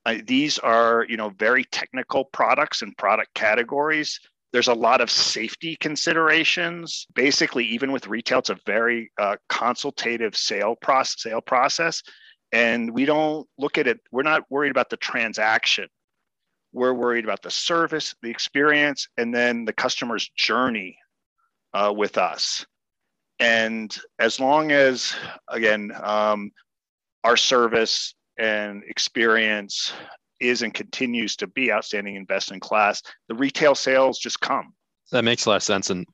Uh, 0.05 0.17
these 0.27 0.59
are 0.59 1.07
you 1.09 1.17
know 1.17 1.31
very 1.31 1.65
technical 1.65 2.25
products 2.25 2.83
and 2.83 2.97
product 2.99 3.33
categories. 3.35 4.21
There's 4.53 4.69
a 4.69 4.75
lot 4.75 5.01
of 5.01 5.11
safety 5.11 5.77
considerations. 5.77 7.07
Basically 7.15 7.65
even 7.67 7.93
with 7.93 8.09
retail 8.09 8.41
it's 8.41 8.51
a 8.51 8.59
very 8.67 9.11
uh, 9.19 9.37
consultative 9.49 10.37
sale 10.37 10.77
process 10.77 11.23
sale 11.23 11.41
process. 11.41 12.03
And 12.51 12.93
we 12.93 13.05
don't 13.05 13.47
look 13.57 13.79
at 13.79 13.87
it 13.87 14.01
we're 14.11 14.23
not 14.23 14.43
worried 14.51 14.71
about 14.71 14.91
the 14.91 14.97
transaction. 14.97 15.89
We're 16.73 16.95
worried 16.95 17.25
about 17.25 17.43
the 17.43 17.51
service 17.51 18.15
the 18.21 18.31
experience 18.31 19.09
and 19.17 19.33
then 19.33 19.65
the 19.65 19.73
customer's 19.73 20.29
journey 20.37 20.99
uh, 21.73 21.93
with 21.95 22.19
us 22.19 22.67
and 23.39 23.97
as 24.19 24.41
long 24.41 24.73
as, 24.73 25.15
again, 25.49 25.93
um, 26.03 26.51
our 27.25 27.37
service 27.37 28.15
and 28.39 28.83
experience 28.85 29.93
is 30.41 30.63
and 30.63 30.73
continues 30.73 31.37
to 31.37 31.47
be 31.47 31.73
outstanding 31.73 32.17
and 32.17 32.27
best 32.27 32.53
in 32.53 32.61
class, 32.61 33.03
the 33.29 33.35
retail 33.35 33.75
sales 33.75 34.19
just 34.19 34.41
come. 34.41 34.73
That 35.11 35.25
makes 35.25 35.47
a 35.47 35.51
lot 35.51 35.57
of 35.57 35.63
sense. 35.63 35.91
And 35.91 36.07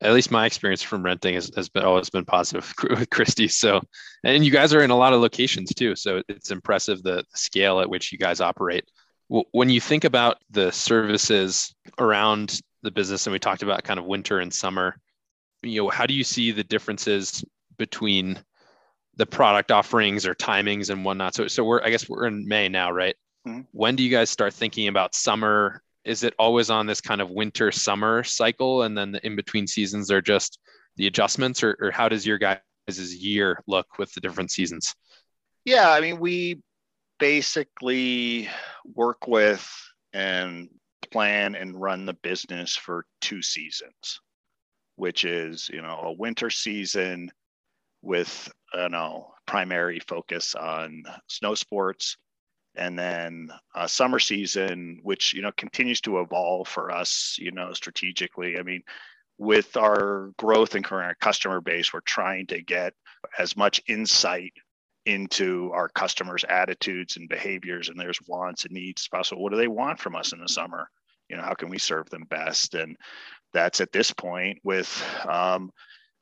at 0.00 0.12
least 0.12 0.30
my 0.30 0.46
experience 0.46 0.82
from 0.82 1.02
renting 1.02 1.34
has, 1.34 1.50
has 1.56 1.68
been 1.68 1.84
always 1.84 2.10
been 2.10 2.24
positive 2.24 2.72
with 2.90 3.10
Christy. 3.10 3.48
So, 3.48 3.80
and 4.24 4.44
you 4.44 4.50
guys 4.50 4.74
are 4.74 4.82
in 4.82 4.90
a 4.90 4.96
lot 4.96 5.12
of 5.12 5.20
locations 5.20 5.72
too. 5.74 5.96
So 5.96 6.22
it's 6.28 6.50
impressive 6.50 7.02
the 7.02 7.24
scale 7.34 7.80
at 7.80 7.88
which 7.88 8.12
you 8.12 8.18
guys 8.18 8.40
operate. 8.40 8.84
When 9.28 9.70
you 9.70 9.80
think 9.80 10.04
about 10.04 10.36
the 10.50 10.70
services 10.70 11.74
around 11.98 12.60
the 12.82 12.90
business, 12.90 13.26
and 13.26 13.32
we 13.32 13.38
talked 13.38 13.62
about 13.62 13.82
kind 13.82 13.98
of 13.98 14.04
winter 14.04 14.38
and 14.38 14.52
summer, 14.52 14.96
you 15.64 15.82
know, 15.82 15.88
how 15.90 16.06
do 16.06 16.14
you 16.14 16.24
see 16.24 16.50
the 16.50 16.64
differences 16.64 17.44
between 17.78 18.38
the 19.16 19.26
product 19.26 19.70
offerings 19.70 20.26
or 20.26 20.34
timings 20.34 20.90
and 20.90 21.04
whatnot? 21.04 21.34
So, 21.34 21.46
so 21.48 21.64
we're, 21.64 21.82
I 21.82 21.90
guess 21.90 22.08
we're 22.08 22.26
in 22.26 22.46
May 22.46 22.68
now, 22.68 22.90
right? 22.90 23.14
Mm-hmm. 23.46 23.62
When 23.72 23.96
do 23.96 24.02
you 24.02 24.10
guys 24.10 24.30
start 24.30 24.54
thinking 24.54 24.88
about 24.88 25.14
summer? 25.14 25.82
Is 26.04 26.22
it 26.22 26.34
always 26.38 26.70
on 26.70 26.86
this 26.86 27.00
kind 27.00 27.20
of 27.20 27.30
winter 27.30 27.72
summer 27.72 28.24
cycle, 28.24 28.82
and 28.82 28.96
then 28.96 29.12
the 29.12 29.26
in 29.26 29.36
between 29.36 29.66
seasons 29.66 30.10
are 30.10 30.22
just 30.22 30.58
the 30.96 31.06
adjustments, 31.06 31.62
or, 31.62 31.76
or 31.80 31.90
how 31.90 32.08
does 32.08 32.26
your 32.26 32.38
guys' 32.38 32.60
year 33.14 33.62
look 33.66 33.98
with 33.98 34.12
the 34.12 34.20
different 34.20 34.50
seasons? 34.50 34.94
Yeah, 35.64 35.90
I 35.90 36.00
mean, 36.00 36.20
we 36.20 36.60
basically 37.18 38.48
work 38.84 39.26
with 39.26 39.66
and 40.12 40.68
plan 41.10 41.54
and 41.54 41.80
run 41.80 42.06
the 42.06 42.14
business 42.14 42.76
for 42.76 43.06
two 43.20 43.40
seasons, 43.40 44.20
which 44.96 45.24
is 45.24 45.68
you 45.72 45.82
know 45.82 46.00
a 46.04 46.12
winter 46.12 46.50
season 46.50 47.30
with 48.02 48.52
you 48.74 48.88
know 48.88 49.32
primary 49.46 50.00
focus 50.00 50.54
on 50.54 51.04
snow 51.28 51.54
sports 51.54 52.16
and 52.76 52.98
then 52.98 53.48
uh, 53.74 53.86
summer 53.86 54.18
season 54.18 54.98
which 55.02 55.32
you 55.32 55.42
know 55.42 55.52
continues 55.56 56.00
to 56.00 56.20
evolve 56.20 56.68
for 56.68 56.90
us 56.90 57.36
you 57.38 57.50
know 57.50 57.72
strategically. 57.72 58.58
I 58.58 58.62
mean 58.62 58.82
with 59.36 59.76
our 59.76 60.30
growth 60.38 60.74
and 60.74 60.84
current 60.84 61.18
customer 61.18 61.60
base 61.60 61.92
we're 61.92 62.00
trying 62.00 62.46
to 62.46 62.62
get 62.62 62.94
as 63.38 63.56
much 63.56 63.82
insight 63.88 64.52
into 65.06 65.70
our 65.74 65.88
customers 65.88 66.44
attitudes 66.48 67.16
and 67.16 67.28
behaviors 67.28 67.88
and 67.88 67.98
there's 67.98 68.20
wants 68.26 68.64
and 68.64 68.72
needs 68.72 69.06
possible. 69.08 69.42
What 69.42 69.52
do 69.52 69.58
they 69.58 69.68
want 69.68 69.98
from 69.98 70.16
us 70.16 70.32
in 70.32 70.40
the 70.40 70.48
summer? 70.48 70.88
You 71.28 71.36
know 71.36 71.42
how 71.42 71.54
can 71.54 71.68
we 71.68 71.78
serve 71.78 72.08
them 72.10 72.24
best? 72.28 72.74
And 72.74 72.96
that's 73.54 73.80
at 73.80 73.92
this 73.92 74.12
point 74.12 74.58
with 74.62 75.02
um, 75.26 75.70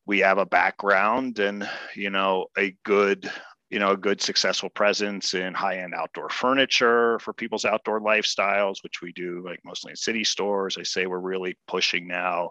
we 0.07 0.21
have 0.21 0.39
a 0.39 0.47
background 0.47 1.39
and 1.39 1.69
you 1.97 2.11
know 2.11 2.47
a 2.57 2.77
good 2.85 3.29
you 3.71 3.79
know 3.79 3.93
a 3.93 3.97
good 3.97 4.21
successful 4.21 4.69
presence 4.69 5.35
in 5.35 5.55
high-end 5.55 5.95
outdoor 5.95 6.29
furniture 6.29 7.19
for 7.21 7.33
people's 7.33 7.65
outdoor 7.65 8.01
lifestyles 8.01 8.83
which 8.83 9.01
we 9.01 9.13
do 9.13 9.43
like 9.45 9.61
mostly 9.65 9.91
in 9.91 9.97
city 9.97 10.23
stores. 10.23 10.77
I 10.79 10.83
say 10.83 11.07
we're 11.07 11.19
really 11.19 11.57
pushing 11.67 12.07
now 12.07 12.51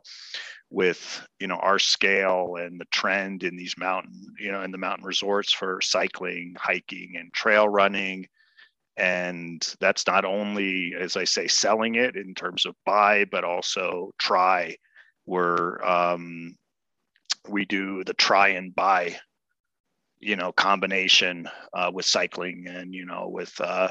with 0.72 1.26
you 1.40 1.48
know 1.48 1.58
our 1.58 1.78
scale 1.78 2.56
and 2.60 2.80
the 2.80 2.86
trend 2.92 3.44
in 3.44 3.56
these 3.56 3.76
mountain 3.78 4.34
you 4.40 4.52
know 4.52 4.64
in 4.64 4.72
the 4.72 4.78
mountain 4.78 5.06
resorts 5.06 5.54
for 5.54 5.80
cycling 5.82 6.56
hiking 6.58 7.14
and 7.18 7.32
trail 7.34 7.70
running 7.70 8.28
and 8.98 9.76
that's 9.80 10.06
not 10.06 10.26
only 10.26 10.94
as 11.00 11.16
i 11.16 11.24
say 11.24 11.48
selling 11.48 11.96
it 11.96 12.16
in 12.16 12.34
terms 12.36 12.66
of 12.66 12.76
buy 12.86 13.26
but 13.26 13.44
also 13.44 14.12
try. 14.20 14.76
We're 15.26 15.84
um, 15.84 16.58
we 17.48 17.66
do 17.66 18.04
the 18.04 18.14
try 18.14 18.50
and 18.50 18.76
buy 18.76 19.18
you 20.20 20.36
know 20.36 20.52
combination 20.52 21.50
uh, 21.74 21.92
with 21.94 22.06
cycling 22.06 22.68
and 22.68 22.94
you 22.94 23.06
know 23.06 23.28
with 23.30 23.54
uh, 23.60 23.90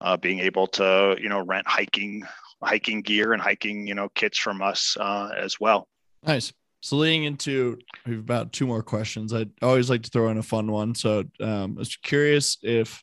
uh, 0.00 0.16
being 0.16 0.40
able 0.40 0.66
to 0.68 1.16
you 1.20 1.28
know 1.28 1.44
rent 1.44 1.66
hiking 1.66 2.22
hiking 2.62 3.02
gear 3.02 3.32
and 3.32 3.42
hiking 3.42 3.86
you 3.86 3.94
know 3.94 4.08
kits 4.10 4.38
from 4.38 4.62
us 4.62 4.96
uh, 5.00 5.30
as 5.36 5.58
well. 5.60 5.88
Nice. 6.22 6.52
So 6.82 6.96
leading 6.96 7.24
into 7.24 7.78
we 8.04 8.12
have 8.12 8.20
about 8.20 8.52
two 8.52 8.66
more 8.66 8.82
questions. 8.82 9.32
I 9.32 9.46
always 9.62 9.90
like 9.90 10.02
to 10.02 10.10
throw 10.10 10.28
in 10.28 10.38
a 10.38 10.42
fun 10.42 10.70
one. 10.70 10.94
So 10.94 11.24
um, 11.40 11.74
i 11.76 11.78
was 11.78 11.96
curious 11.96 12.58
if 12.62 13.02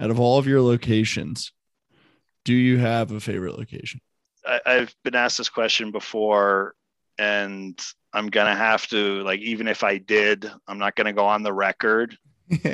out 0.00 0.10
of 0.10 0.20
all 0.20 0.38
of 0.38 0.46
your 0.46 0.60
locations 0.60 1.52
do 2.44 2.54
you 2.54 2.78
have 2.78 3.12
a 3.12 3.20
favorite 3.20 3.58
location 3.58 4.00
I, 4.46 4.60
i've 4.66 4.94
been 5.04 5.14
asked 5.14 5.38
this 5.38 5.48
question 5.48 5.90
before 5.90 6.74
and 7.18 7.80
I'm 8.12 8.28
gonna 8.28 8.56
have 8.56 8.86
to 8.88 9.22
like 9.22 9.40
even 9.40 9.68
if 9.68 9.82
I 9.82 9.98
did, 9.98 10.50
I'm 10.68 10.78
not 10.78 10.94
gonna 10.94 11.12
go 11.12 11.26
on 11.26 11.42
the 11.42 11.52
record. 11.52 12.16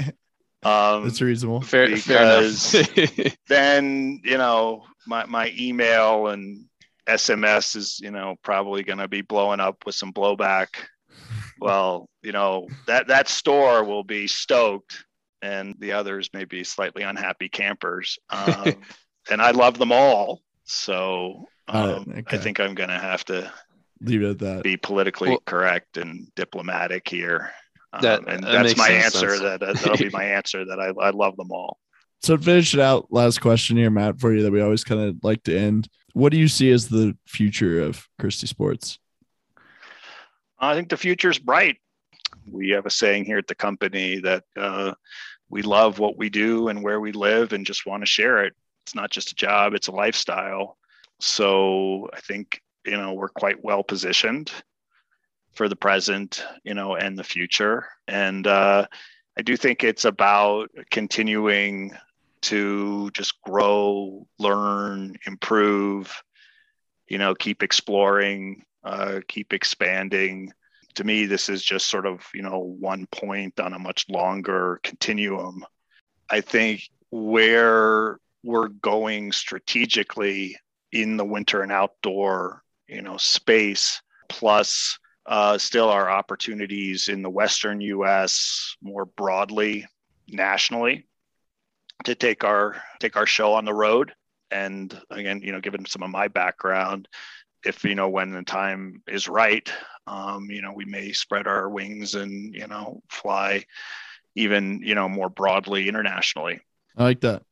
um, 0.62 1.04
That's 1.04 1.20
reasonable. 1.20 1.61
Fair, 1.61 1.88
because 1.88 2.70
fair 2.70 3.33
then 3.48 4.20
you 4.24 4.38
know 4.38 4.85
my 5.07 5.26
my 5.26 5.52
email 5.59 6.28
and 6.28 6.64
SMS 7.09 7.76
is 7.76 8.00
you 8.00 8.11
know 8.11 8.37
probably 8.42 8.83
gonna 8.83 9.09
be 9.09 9.22
blowing 9.22 9.61
up 9.61 9.85
with 9.87 9.94
some 9.94 10.12
blowback. 10.12 10.68
Well, 11.61 12.09
you 12.22 12.31
know 12.31 12.68
that 12.87 13.09
that 13.09 13.28
store 13.28 13.83
will 13.83 14.04
be 14.04 14.28
stoked, 14.28 15.04
and 15.42 15.74
the 15.79 15.92
others 15.92 16.31
may 16.33 16.44
be 16.44 16.64
slightly 16.64 17.03
unhappy 17.03 17.48
campers. 17.48 18.18
Um, 18.31 18.74
and 19.31 19.42
I 19.42 19.51
love 19.51 19.79
them 19.79 19.92
all, 19.92 20.40
so 20.64 21.48
um, 21.68 22.07
okay. 22.11 22.37
I 22.37 22.38
think 22.38 22.61
I'm 22.61 22.74
gonna 22.74 22.98
have 22.98 23.24
to 23.27 23.53
leave 24.01 24.22
it 24.22 24.31
at 24.31 24.38
that. 24.38 24.62
Be 24.62 24.77
politically 24.77 25.31
well, 25.31 25.42
correct 25.44 25.98
and 25.98 26.33
diplomatic 26.35 27.09
here. 27.09 27.51
Um, 27.92 28.03
that, 28.03 28.29
and 28.29 28.42
that 28.44 28.53
that's 28.53 28.77
my 28.77 28.88
answer. 28.88 29.37
Sense. 29.37 29.42
That 29.42 29.61
that'll 29.61 29.96
be 29.96 30.11
my 30.11 30.24
answer. 30.37 30.64
That 30.64 30.81
I, 30.81 30.88
I 31.01 31.11
love 31.11 31.37
them 31.37 31.53
all. 31.53 31.79
So 32.22 32.37
to 32.37 32.42
finish 32.42 32.74
it 32.74 32.81
out, 32.81 33.09
last 33.11 33.40
question 33.40 33.77
here, 33.77 33.90
Matt, 33.90 34.18
for 34.18 34.35
you 34.35 34.42
that 34.42 34.51
we 34.51 34.61
always 34.61 34.85
kind 34.85 35.01
of 35.01 35.16
like 35.22 35.42
to 35.44 35.57
end. 35.57 35.88
What 36.14 36.33
do 36.33 36.38
you 36.38 36.48
see 36.48 36.70
as 36.70 36.88
the 36.88 37.16
future 37.27 37.81
of 37.81 38.09
Christy 38.18 38.46
Sports? 38.46 38.98
I 40.59 40.74
think 40.74 40.88
the 40.88 40.96
future 40.96 41.31
is 41.31 41.38
bright. 41.38 41.77
We 42.52 42.70
have 42.70 42.87
a 42.87 42.90
saying 42.90 43.24
here 43.24 43.38
at 43.38 43.46
the 43.46 43.54
company 43.54 44.20
that 44.20 44.44
uh, 44.56 44.94
we 45.48 45.62
love 45.62 45.98
what 45.98 46.16
we 46.16 46.30
do 46.30 46.68
and 46.68 46.82
where 46.82 47.00
we 47.00 47.12
live 47.12 47.52
and 47.52 47.66
just 47.66 47.87
want 47.87 48.02
to 48.02 48.06
share 48.06 48.44
it. 48.44 48.54
It's 48.87 48.94
not 48.94 49.11
just 49.11 49.32
a 49.32 49.34
job, 49.37 49.74
it's 49.74 49.88
a 49.88 49.92
lifestyle. 49.92 50.76
So 51.20 52.08
I 52.12 52.20
think 52.20 52.62
you 52.88 52.96
know 52.96 53.12
we're 53.12 53.28
quite 53.28 53.62
well 53.62 53.82
positioned 53.82 54.50
for 55.52 55.68
the 55.68 55.76
present 55.76 56.44
you 56.64 56.74
know 56.74 56.94
and 56.94 57.18
the 57.18 57.24
future 57.24 57.87
and 58.06 58.46
uh, 58.46 58.87
i 59.37 59.42
do 59.42 59.56
think 59.56 59.84
it's 59.84 60.04
about 60.04 60.70
continuing 60.90 61.96
to 62.40 63.11
just 63.11 63.40
grow 63.42 64.26
learn 64.38 65.16
improve 65.26 66.22
you 67.08 67.18
know 67.18 67.34
keep 67.34 67.62
exploring 67.62 68.64
uh, 68.84 69.20
keep 69.28 69.52
expanding 69.52 70.52
to 70.98 71.04
me 71.04 71.26
this 71.26 71.48
is 71.48 71.62
just 71.62 71.87
sort 71.87 72.06
of 72.06 72.26
you 72.34 72.42
know 72.42 72.58
one 72.58 73.06
point 73.12 73.61
on 73.61 73.72
a 73.72 73.78
much 73.78 74.04
longer 74.08 74.80
continuum. 74.82 75.64
I 76.28 76.40
think 76.40 76.82
where 77.11 78.18
we're 78.42 78.68
going 78.68 79.30
strategically 79.30 80.56
in 80.90 81.16
the 81.16 81.24
winter 81.24 81.62
and 81.62 81.70
outdoor 81.70 82.62
you 82.88 83.00
know 83.00 83.16
space 83.16 84.02
plus 84.28 84.98
uh, 85.26 85.56
still 85.56 85.88
our 85.88 86.11
opportunities 86.11 87.06
in 87.06 87.22
the 87.22 87.30
western 87.30 87.80
us 87.80 88.76
more 88.82 89.04
broadly 89.04 89.87
nationally 90.26 91.06
to 92.02 92.16
take 92.16 92.42
our 92.42 92.82
take 92.98 93.16
our 93.16 93.26
show 93.26 93.52
on 93.52 93.64
the 93.64 93.74
road. 93.74 94.12
And 94.51 95.01
again 95.11 95.42
you 95.44 95.53
know 95.53 95.61
given 95.61 95.86
some 95.86 96.03
of 96.03 96.11
my 96.11 96.26
background 96.26 97.07
if 97.64 97.84
you 97.84 97.94
know 97.94 98.09
when 98.09 98.32
the 98.32 98.42
time 98.42 99.03
is 99.07 99.28
right 99.28 99.72
um, 100.09 100.50
you 100.50 100.62
know 100.62 100.72
we 100.72 100.84
may 100.84 101.12
spread 101.12 101.46
our 101.46 101.68
wings 101.68 102.14
and 102.14 102.54
you 102.54 102.66
know 102.66 103.02
fly 103.09 103.64
even 104.34 104.80
you 104.82 104.94
know 104.94 105.09
more 105.09 105.28
broadly 105.28 105.88
internationally 105.88 106.61
i 106.96 107.04
like 107.04 107.20
that 107.20 107.42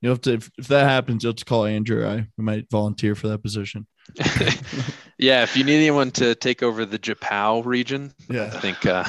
you 0.00 0.08
have 0.08 0.20
to 0.20 0.34
if, 0.34 0.50
if 0.58 0.68
that 0.68 0.84
happens 0.84 1.22
you'll 1.22 1.30
have 1.32 1.36
to 1.36 1.44
call 1.44 1.64
andrew 1.64 2.06
i 2.06 2.26
might 2.36 2.70
volunteer 2.70 3.14
for 3.14 3.28
that 3.28 3.42
position 3.42 3.86
yeah, 5.18 5.42
if 5.42 5.56
you 5.56 5.64
need 5.64 5.76
anyone 5.76 6.10
to 6.12 6.34
take 6.34 6.62
over 6.62 6.84
the 6.84 6.98
Japow 6.98 7.64
region, 7.64 8.12
yeah, 8.28 8.50
I 8.52 8.60
think. 8.60 8.84
Uh... 8.86 9.04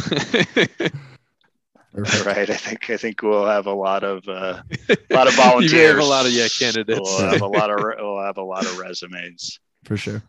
right. 2.26 2.49
I 2.49 2.56
think 2.56 2.89
I 2.89 2.97
think 2.97 3.22
we'll 3.22 3.45
have 3.45 3.68
a 3.68 3.74
lot 3.74 4.03
of 4.03 4.28
uh, 4.28 4.62
a 4.89 5.14
lot 5.14 5.28
of 5.28 5.34
volunteers. 5.34 5.74
you 5.74 5.80
have 5.88 5.97
a 5.99 6.03
lot 6.03 6.26
of 6.26 6.32
yeah 6.32 6.47
candidates. 6.47 7.01
We'll 7.03 7.30
have 7.30 7.41
a 7.41 7.47
lot 7.47 7.70
of 7.70 7.80
we'll 7.99 8.24
have 8.24 8.38
a 8.38 8.43
lot 8.43 8.66
of 8.66 8.78
resumes 8.80 9.60
for 9.84 9.97
sure. 9.97 10.24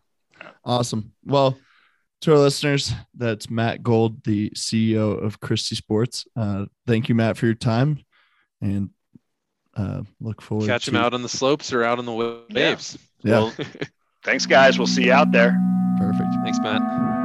Awesome. 0.64 1.12
Well, 1.24 1.56
to 2.26 2.32
our 2.32 2.38
listeners, 2.38 2.92
that's 3.14 3.48
Matt 3.48 3.84
Gold, 3.84 4.24
the 4.24 4.50
CEO 4.50 5.22
of 5.22 5.38
Christy 5.38 5.76
Sports. 5.76 6.26
Uh, 6.34 6.66
thank 6.84 7.08
you, 7.08 7.14
Matt, 7.14 7.36
for 7.36 7.46
your 7.46 7.54
time, 7.54 8.00
and 8.60 8.90
uh, 9.76 10.02
look 10.20 10.42
forward. 10.42 10.66
Catch 10.66 10.86
to... 10.86 10.90
him 10.90 10.96
out 10.96 11.14
on 11.14 11.22
the 11.22 11.28
slopes 11.28 11.72
or 11.72 11.84
out 11.84 12.00
on 12.00 12.04
the 12.04 12.12
waves. 12.12 12.98
Yeah. 13.22 13.30
yeah. 13.30 13.38
Well, 13.40 13.52
Thanks, 14.24 14.44
guys. 14.44 14.76
We'll 14.76 14.88
see 14.88 15.04
you 15.04 15.12
out 15.12 15.30
there. 15.30 15.56
Perfect. 16.00 16.28
Thanks, 16.42 16.58
Matt. 16.58 17.15